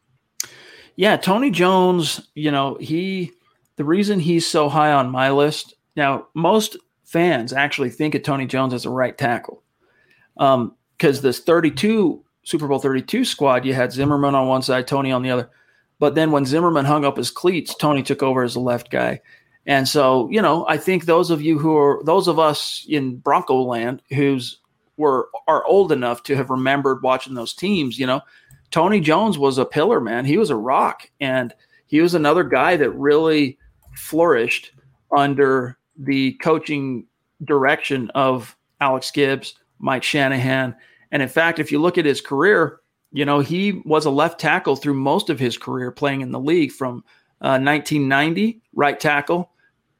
[0.96, 3.32] Yeah, Tony Jones, you know, he
[3.78, 5.76] the reason he's so high on my list.
[5.96, 9.64] Now, most fans actually think of Tony Jones as a right tackle.
[10.36, 15.12] Um, because this 32 Super Bowl 32 squad, you had Zimmerman on one side, Tony
[15.12, 15.52] on the other.
[16.00, 19.22] But then when Zimmerman hung up his cleats, Tony took over as the left guy.
[19.68, 23.18] And so, you know, I think those of you who are those of us in
[23.18, 24.60] Bronco land who's
[24.98, 28.22] were are old enough to have remembered watching those teams, you know,
[28.72, 30.26] Tony Jones was a pillar, man.
[30.26, 31.10] He was a rock.
[31.20, 31.54] And
[31.86, 33.60] he was another guy that really
[33.96, 34.72] flourished
[35.16, 37.06] under the coaching
[37.44, 40.76] direction of Alex Gibbs, Mike Shanahan.
[41.12, 42.80] And in fact, if you look at his career,
[43.12, 46.40] you know, he was a left tackle through most of his career playing in the
[46.40, 47.04] league from
[47.42, 49.52] uh, 1990, right tackle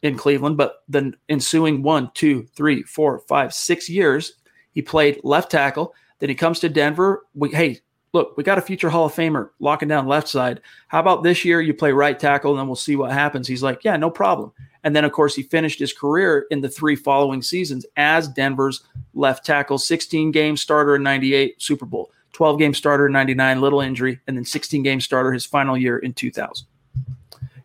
[0.02, 4.34] in Cleveland, but the ensuing one, two, three, four, five, six years,
[4.72, 5.94] he played left tackle.
[6.20, 7.26] Then he comes to Denver.
[7.34, 7.80] We, hey,
[8.14, 10.62] look, we got a future Hall of Famer locking down left side.
[10.88, 13.48] How about this year you play right tackle and then we'll see what happens?
[13.48, 14.52] He's like, yeah, no problem.
[14.84, 18.84] And then, of course, he finished his career in the three following seasons as Denver's
[19.14, 23.82] left tackle 16 game starter in 98, Super Bowl, 12 game starter in 99, little
[23.82, 26.66] injury, and then 16 game starter his final year in 2000.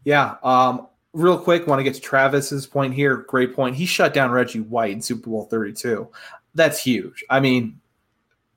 [0.04, 0.36] Yeah.
[0.42, 3.16] Um, real quick, want to get to Travis's point here.
[3.16, 3.76] Great point.
[3.76, 6.08] He shut down Reggie White in Super Bowl 32.
[6.54, 7.24] That's huge.
[7.30, 7.80] I mean,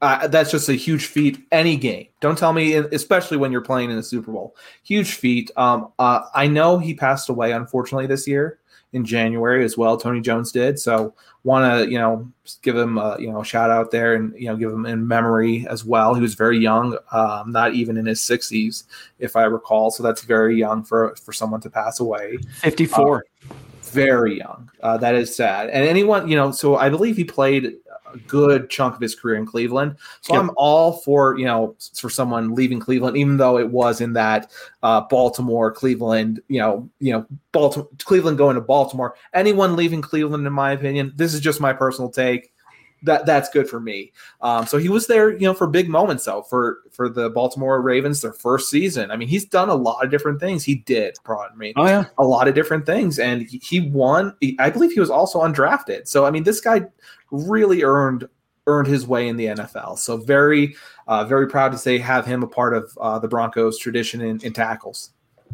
[0.01, 1.45] uh, that's just a huge feat.
[1.51, 2.07] Any game.
[2.19, 4.55] Don't tell me, especially when you're playing in the Super Bowl.
[4.83, 5.51] Huge feat.
[5.55, 8.59] Um, uh, I know he passed away unfortunately this year
[8.93, 9.97] in January as well.
[9.97, 10.79] Tony Jones did.
[10.79, 12.29] So want to you know
[12.61, 15.07] give him a, you know a shout out there and you know give him in
[15.07, 16.13] memory as well.
[16.13, 18.83] He was very young, um, not even in his 60s
[19.19, 19.91] if I recall.
[19.91, 22.37] So that's very young for for someone to pass away.
[22.61, 23.17] 54.
[23.49, 24.69] Uh, very young.
[24.81, 25.69] Uh, that is sad.
[25.69, 27.75] And anyone, you know, so I believe he played
[28.13, 29.95] a good chunk of his career in Cleveland.
[30.21, 30.43] So Yep.
[30.43, 34.51] I'm all for, you know, for someone leaving Cleveland, even though it was in that
[34.83, 39.15] uh, Baltimore, Cleveland, you know, you know, Baltimore, Cleveland going to Baltimore.
[39.33, 42.51] Anyone leaving Cleveland, in my opinion, this is just my personal take.
[43.03, 44.11] That that's good for me.
[44.41, 47.81] Um, so he was there, you know, for big moments though for for the Baltimore
[47.81, 49.11] Ravens, their first season.
[49.11, 50.63] I mean, he's done a lot of different things.
[50.63, 52.05] He did, pardon me Oh, yeah.
[52.17, 56.07] a lot of different things and he, he won i believe he was also undrafted
[56.07, 56.81] so i mean this guy
[57.31, 58.27] really earned
[58.67, 59.97] earned his way in the NFL.
[59.97, 60.75] So very,
[61.07, 64.41] uh, very proud to say have him a part of uh, the Broncos tradition in,
[64.41, 65.11] in, tackles.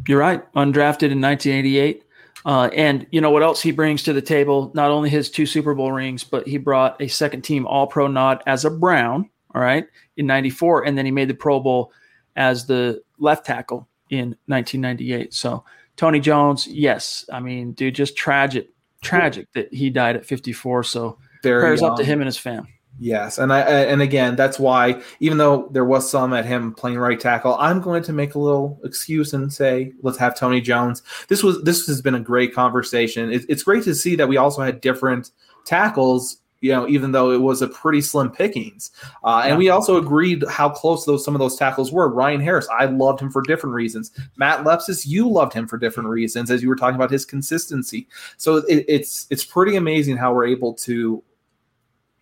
[0.08, 0.42] You're right.
[0.54, 2.04] Undrafted in 1988.
[2.44, 4.70] Uh, and you know what else he brings to the table?
[4.74, 8.06] Not only his two Super Bowl rings, but he brought a second team All Pro
[8.06, 9.30] nod as a Brown.
[9.54, 9.86] All right,
[10.16, 11.92] in '94, and then he made the Pro Bowl
[12.36, 15.32] as the left tackle in 1998.
[15.32, 15.64] So
[15.96, 18.68] Tony Jones, yes, I mean, dude, just tragic,
[19.00, 20.82] tragic that he died at 54.
[20.82, 21.92] So Very prayers young.
[21.92, 22.66] up to him and his fam.
[23.00, 26.98] Yes, and I and again, that's why even though there was some at him playing
[26.98, 31.02] right tackle, I'm going to make a little excuse and say let's have Tony Jones.
[31.28, 33.32] This was this has been a great conversation.
[33.32, 35.32] It, it's great to see that we also had different
[35.64, 38.90] tackles you know, even though it was a pretty slim pickings.
[39.22, 42.08] Uh, and we also agreed how close those some of those tackles were.
[42.08, 44.12] Ryan Harris, I loved him for different reasons.
[44.38, 48.08] Matt Lepsis, you loved him for different reasons, as you were talking about his consistency.
[48.38, 51.22] So it, it's it's pretty amazing how we're able to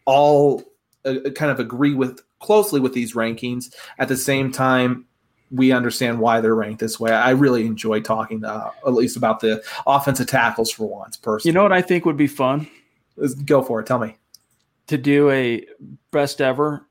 [0.05, 0.63] all
[1.05, 5.07] uh, kind of agree with closely with these rankings at the same time
[5.53, 7.13] we understand why they're ranked this way.
[7.13, 11.17] I really enjoy talking uh, at least about the offensive tackles for once.
[11.17, 12.67] Personally, you know what I think would be fun?
[13.17, 13.87] Let's Go for it.
[13.87, 14.17] Tell me
[14.87, 15.65] to do a
[16.11, 16.87] best ever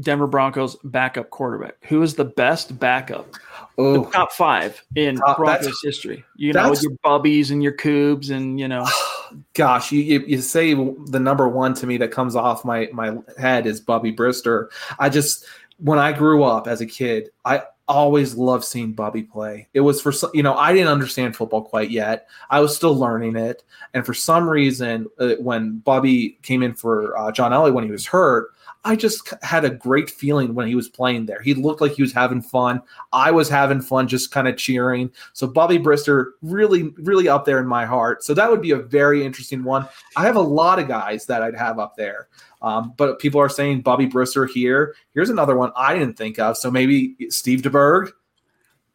[0.00, 1.74] Denver Broncos backup quarterback.
[1.86, 3.34] Who is the best backup?
[3.76, 6.24] Oh, the top five in top, Broncos history.
[6.36, 8.86] You know, with your Bubbies and your Coobs and you know.
[9.54, 13.66] Gosh, you, you, say the number one to me that comes off my my head
[13.66, 14.68] is Bubby Brister.
[14.98, 15.44] I just
[15.78, 19.68] when I grew up as a kid, I always loved seeing Bubby play.
[19.74, 22.28] It was for you know I didn't understand football quite yet.
[22.50, 23.62] I was still learning it,
[23.94, 27.90] and for some reason, uh, when Bubby came in for uh, John Elway when he
[27.90, 28.50] was hurt,
[28.84, 31.40] I just had a great feeling when he was playing there.
[31.40, 32.82] He looked like he was having fun.
[33.12, 35.10] I was having fun, just kind of cheering.
[35.34, 38.24] So Bubby Brister really, really up there in my heart.
[38.24, 39.88] So that would be a very interesting one.
[40.16, 42.28] I have a lot of guys that I'd have up there.
[42.60, 44.94] Um, but people are saying Bubby Brister here.
[45.14, 46.56] Here's another one I didn't think of.
[46.56, 48.10] So maybe Steve DeBerg.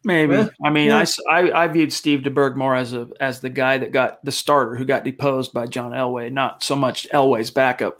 [0.04, 0.34] Maybe.
[0.34, 0.48] Yeah.
[0.62, 1.04] I mean, yeah.
[1.28, 4.32] I, I, I viewed Steve DeBerg more as a as the guy that got the
[4.32, 7.98] starter who got deposed by John Elway, not so much Elway's backup.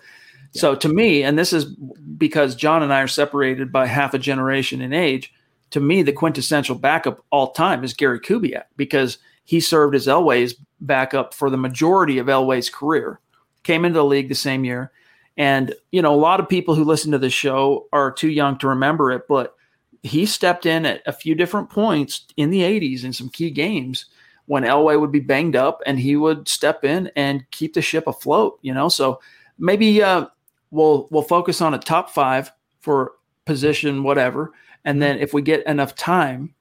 [0.52, 0.60] Yeah.
[0.60, 4.18] So to me, and this is because Jon and I are separated by half a
[4.18, 5.32] generation in age.
[5.72, 10.54] To me, the quintessential backup all time is Gary Kubiak because he served as Elway's
[10.80, 13.20] backup for the majority of Elway's career.
[13.64, 14.92] Came into the league the same year
[15.38, 18.58] and, you know, a lot of people who listen to the show are too young
[18.58, 19.54] to remember it, but
[20.02, 24.06] he stepped in at a few different points in the 80s in some key games
[24.46, 28.08] when Elway would be banged up and he would step in and keep the ship
[28.08, 28.88] afloat, you know?
[28.88, 29.20] So
[29.60, 30.26] maybe uh,
[30.70, 32.50] we'll we'll focus on a top 5
[32.80, 33.12] for
[33.44, 34.52] position whatever
[34.84, 36.54] and then if we get enough time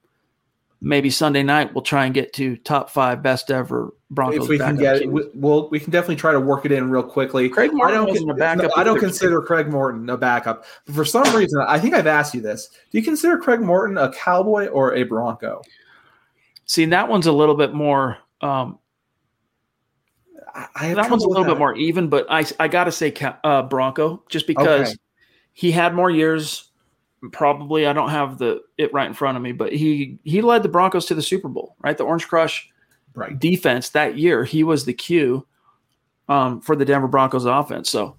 [0.82, 4.44] maybe Sunday night we'll try and get to top five best ever Broncos.
[4.44, 6.90] If we can get it, we, will we can definitely try to work it in
[6.90, 7.50] real quickly.
[7.50, 8.72] Craig Morton I don't, a backup.
[8.78, 10.66] I don't consider Craig Morton a backup.
[10.86, 12.70] But for some reason, I think I've asked you this.
[12.90, 15.62] Do you consider Craig Morton a Cowboy or a Bronco?
[16.66, 18.18] See, that one's a little bit more.
[18.42, 18.80] Um,
[20.76, 21.52] I, that one's a little that.
[21.52, 24.98] bit more even, but I I got to say uh, Bronco just because okay.
[25.54, 26.68] he had more years
[27.32, 30.64] probably I don't have the it right in front of me, but he he led
[30.64, 31.98] the Broncos to the Super Bowl, right?
[31.98, 32.70] The Orange Crush
[33.16, 33.38] right.
[33.38, 35.46] defense that year, he was the cue
[36.30, 37.90] um, for the Denver Broncos offense.
[37.90, 38.16] So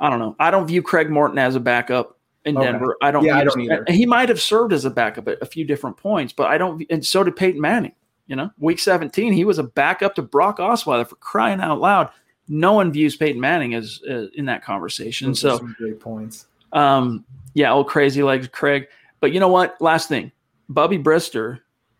[0.00, 0.36] I don't know.
[0.38, 2.66] I don't view Craig Morton as a backup in okay.
[2.66, 2.96] Denver.
[3.02, 3.24] I don't.
[3.24, 3.84] Yeah, I don't either.
[3.88, 6.84] He might have served as a backup at a few different points, but I don't.
[6.90, 7.92] And so did Peyton Manning.
[8.30, 12.10] You know, week 17, he was a backup to Brock Osweiler for crying out loud.
[12.48, 15.30] No one views Peyton Manning as uh, in that conversation.
[15.30, 16.46] Those so great points.
[16.72, 17.24] Um,
[17.54, 18.86] yeah, old crazy legs, Craig.
[19.18, 19.80] But you know what?
[19.80, 20.30] Last thing,
[20.68, 21.58] Bubby Brister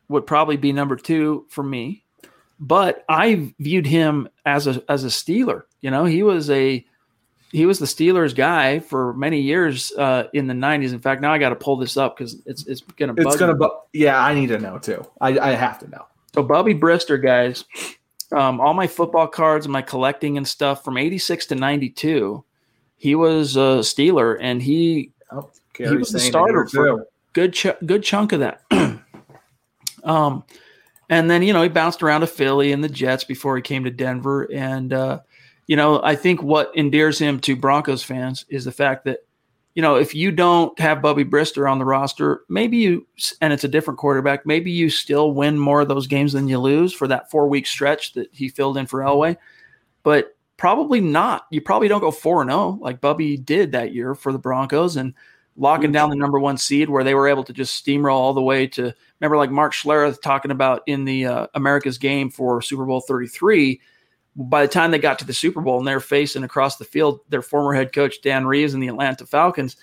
[0.09, 2.05] would probably be number two for me.
[2.61, 5.65] But I viewed him as a as a Steeler.
[5.81, 6.87] You know, he was a
[7.51, 10.93] he was the Steelers guy for many years uh, in the '90s.
[10.93, 13.15] In fact, now I got to pull this up because it's it's gonna.
[13.17, 13.57] It's gonna.
[13.57, 15.05] Bu- yeah, I need to know too.
[15.21, 16.07] I, I have to know.
[16.35, 17.65] So Bubby Brister, guys,
[18.33, 22.45] um, all my football cards and my collecting and stuff from '86 to '92,
[22.97, 27.79] he was a Steeler, and he Oh, he was the starter for a good ch-
[27.87, 28.63] good chunk of that.
[30.05, 30.45] um,
[31.09, 33.85] and then you know he bounced around to Philly and the Jets before he came
[33.85, 34.51] to Denver.
[34.53, 35.21] And uh,
[35.67, 39.21] you know I think what endears him to Broncos fans is the fact that
[39.81, 43.07] you know if you don't have Bubby Brister on the roster, maybe you
[43.41, 46.59] and it's a different quarterback, maybe you still win more of those games than you
[46.59, 49.37] lose for that four week stretch that he filled in for Elway.
[50.03, 51.47] But Probably not.
[51.49, 55.15] You probably don't go 4 0 like Bubby did that year for the Broncos and
[55.57, 58.43] locking down the number one seed where they were able to just steamroll all the
[58.43, 62.85] way to remember like Mark Schlereth talking about in the uh, America's game for Super
[62.85, 63.81] Bowl 33
[64.37, 67.21] By the time they got to the Super Bowl and they're facing across the field
[67.29, 69.77] their former head coach Dan Reeves and the Atlanta Falcons,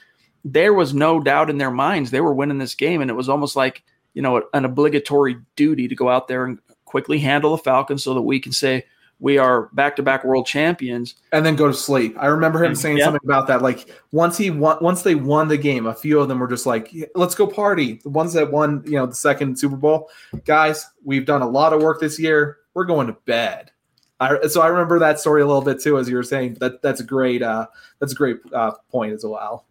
[0.45, 3.29] there was no doubt in their minds they were winning this game, and it was
[3.29, 3.83] almost like
[4.13, 8.13] you know an obligatory duty to go out there and quickly handle the Falcons so
[8.13, 8.85] that we can say
[9.19, 11.15] we are back-to-back world champions.
[11.31, 12.15] And then go to sleep.
[12.19, 12.81] I remember him mm-hmm.
[12.81, 13.61] saying something about that.
[13.61, 16.65] Like once he won once they won the game a few of them were just
[16.65, 17.99] like let's go party.
[18.03, 20.09] The ones that won you know the second super bowl
[20.45, 22.57] guys we've done a lot of work this year.
[22.73, 23.71] We're going to bed
[24.19, 26.81] I, so i remember that story a little bit too as you were saying that
[26.81, 27.67] that's a great uh
[27.99, 29.65] that's a great uh, point as well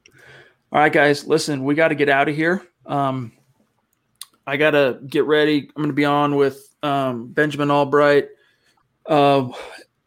[0.73, 3.33] all right guys listen we got to get out of here um
[4.47, 8.29] i gotta get ready i'm gonna be on with um benjamin albright
[9.09, 9.49] uh,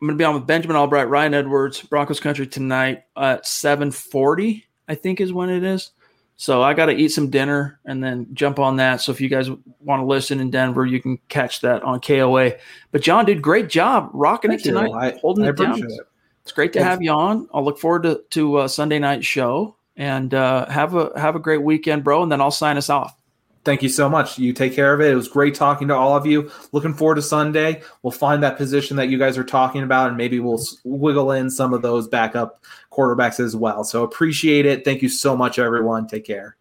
[0.01, 4.63] I'm going to be on with Benjamin Albright, Ryan Edwards, Broncos Country tonight at 7:40.
[4.87, 5.91] I think is when it is.
[6.41, 9.01] So I got to eat some dinner and then jump on that.
[9.01, 9.49] So if you guys
[9.81, 12.53] want to listen in Denver, you can catch that on KOA.
[12.93, 15.83] But Jon did great job rocking Thank it tonight, I, holding I it down.
[15.83, 15.91] It.
[16.43, 17.49] It's great to have you on.
[17.53, 21.39] I'll look forward to to uh, Sunday night show and uh, have a have a
[21.39, 22.23] great weekend, bro.
[22.23, 23.18] And then I'll sign us off.
[23.69, 24.39] Thank you so much.
[24.39, 25.11] You take care of it.
[25.11, 26.49] It was great talking to all of you.
[26.71, 27.83] Looking forward to Sunday.
[28.01, 31.51] We'll find that position that you guys are talking about, and maybe we'll wiggle in
[31.51, 33.83] some of those backup quarterbacks as well.
[33.83, 34.83] So appreciate it.
[34.83, 36.07] Thank you so much, everyone.
[36.07, 36.57] Take care.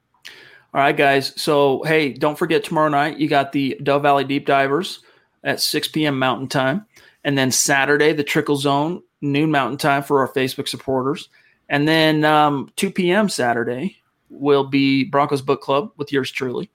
[0.74, 1.32] All right, guys.
[1.40, 5.00] So, hey, don't forget tomorrow night, you got the Dove Valley Deep Divers
[5.44, 6.18] at 6 p.m.
[6.18, 6.84] Mountain Time.
[7.24, 11.30] And then Saturday, the Trickle Zone, noon Mountain Time for our Facebook supporters.
[11.70, 13.30] And then um, 2 p.m.
[13.30, 13.96] Saturday
[14.28, 16.70] will be Broncos Book Club with yours truly.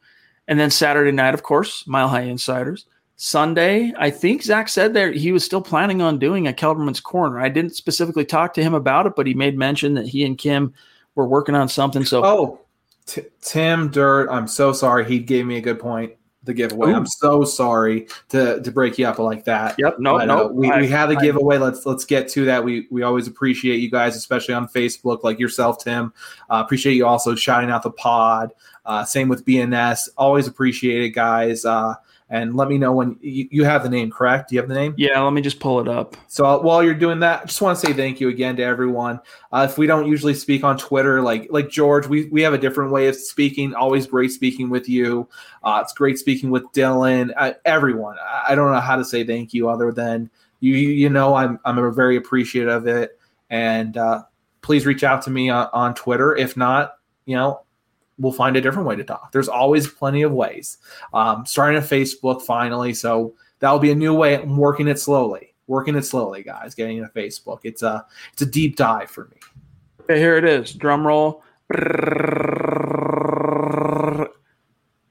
[0.47, 2.85] And then Saturday night, of course, Mile High Insiders.
[3.15, 7.39] Sunday, I think Zack said there he was still planning on doing a Kelberman's Corner.
[7.39, 10.37] I didn't specifically talk to him about it, but he made mention that he and
[10.37, 10.73] Kim
[11.15, 12.03] were working on something.
[12.03, 12.59] So, oh,
[13.05, 15.05] T- Tim Dirt, I'm so sorry.
[15.05, 16.13] He gave me a good point.
[16.45, 16.89] The giveaway.
[16.89, 16.95] Ooh.
[16.95, 19.75] I'm so sorry to to break you up like that.
[19.77, 19.99] Yep.
[19.99, 20.17] No.
[20.17, 20.47] But, no.
[20.47, 21.57] Uh, we, I, we have a giveaway.
[21.57, 22.65] Let's let's get to that.
[22.65, 26.11] We we always appreciate you guys, especially on Facebook, like yourself, Tim.
[26.49, 28.51] Uh, appreciate you also shouting out the pod.
[28.85, 30.09] Uh, same with BNS.
[30.17, 31.65] Always appreciate it, guys.
[31.65, 31.95] Uh,
[32.29, 34.49] and let me know when you, you, have the name, correct?
[34.49, 34.95] Do you have the name?
[34.97, 36.17] Yeah, let me just pull it up.
[36.27, 38.63] So uh, while you're doing that, I just want to say thank you again to
[38.63, 39.19] everyone.
[39.51, 42.57] Uh, if we don't usually speak on Twitter, like like George, we, we have a
[42.57, 43.75] different way of speaking.
[43.75, 45.29] Always great speaking with you.
[45.63, 47.31] Uh, it's great speaking with Dylan.
[47.37, 50.75] Uh, everyone, I, I, don't know how to say thank you other than you.
[50.75, 53.19] You know, I'm I'm very appreciative of it,
[53.51, 54.23] and uh,
[54.61, 56.35] please reach out to me on, on Twitter.
[56.35, 57.62] If not, you know,
[58.17, 59.31] we'll find a different way to talk.
[59.31, 60.77] There's always plenty of ways.
[61.13, 64.35] Um, starting a Facebook finally, so that'll be a new way.
[64.35, 66.75] I'm working it slowly, working it slowly, guys.
[66.75, 67.59] Getting to Facebook.
[67.63, 69.37] It's a it's a deep dive for me.
[70.01, 70.73] Okay, here it is.
[70.73, 71.43] Drum roll.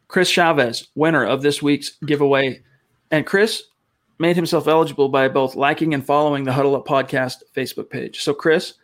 [0.08, 2.62] Chris Chavez, winner of this week's giveaway,
[3.10, 3.62] and Chris
[4.18, 8.20] made himself eligible by both liking and following the Huddle Up Podcast Facebook page.
[8.20, 8.74] So, Chris,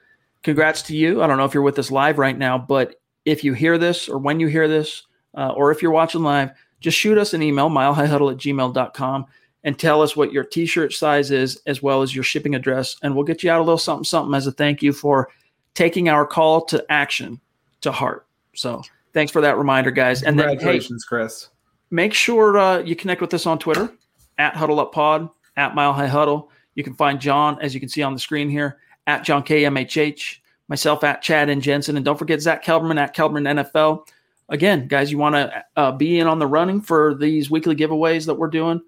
[0.43, 1.23] congrats to you.
[1.23, 4.09] I don't know if you're with us live right now, but if you hear this
[4.09, 5.03] or when you hear this,
[5.37, 6.51] uh, or if you're watching live,
[6.81, 9.26] just shoot us an email, milehighhuddle at gmail.com,
[9.64, 12.97] and tell us what your t shirt size is, as well as your shipping address.
[13.03, 15.29] And we'll get you out a little something, something as a thank you for
[15.74, 17.39] taking our call to action
[17.83, 18.26] to heart.
[18.55, 20.22] So thanks for that reminder, guys.
[20.22, 21.49] And Congratulations, then, hey, Chris.
[21.91, 23.93] Make sure uh, you connect with us on Twitter
[24.39, 26.51] at Huddle Up Pod, at Mile High Huddle.
[26.74, 30.39] You can find Jon, as you can see on the screen here, at Jon KMHH
[30.69, 31.97] myself at Chad and Jensen.
[31.97, 34.07] And don't forget Zack Kelberman at Kelberman NFL.
[34.49, 38.27] Again, guys, you want to uh, be in on the running for these weekly giveaways
[38.27, 38.81] that we're doing.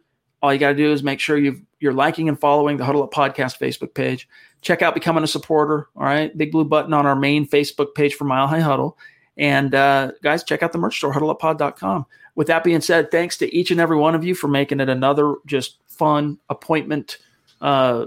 [0.42, 3.02] All you got to do is make sure you you're liking and following the Huddle
[3.02, 4.28] Up Podcast Facebook page.
[4.62, 5.88] Check out becoming a supporter.
[5.96, 8.98] All right, big blue button on our main Facebook page for Mile High Huddle.
[9.36, 12.06] And uh, guys, check out the merch store, huddleuppod.com.
[12.34, 14.88] With that being said, thanks to each and every one of you for making it
[14.88, 17.18] another just fun appointment
[17.60, 18.06] uh,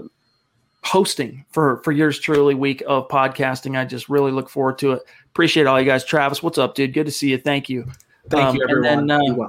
[0.84, 3.78] hosting for for yours truly week of podcasting.
[3.78, 5.02] I just really look forward to it.
[5.26, 6.04] Appreciate all you guys.
[6.04, 6.92] Travis, what's up, dude?
[6.92, 7.38] Good to see you.
[7.38, 7.86] Thank you.
[8.28, 8.98] Thank um, you, everyone.
[8.98, 9.48] And then, uh,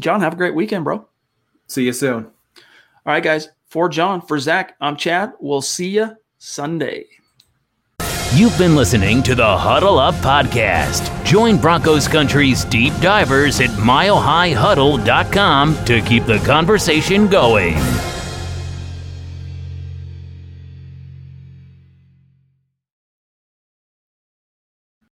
[0.00, 1.06] Jon, have a great weekend, bro.
[1.66, 2.26] See you soon.
[2.26, 2.32] All
[3.06, 3.48] right, guys.
[3.68, 5.32] For Jon, for Zack, I'm Chad.
[5.40, 7.06] We'll see you Sunday.
[8.34, 11.24] You've been listening to the Huddle Up Podcast.
[11.24, 17.76] Join Broncos Country's deep divers at milehighhuddle.com to keep the conversation going.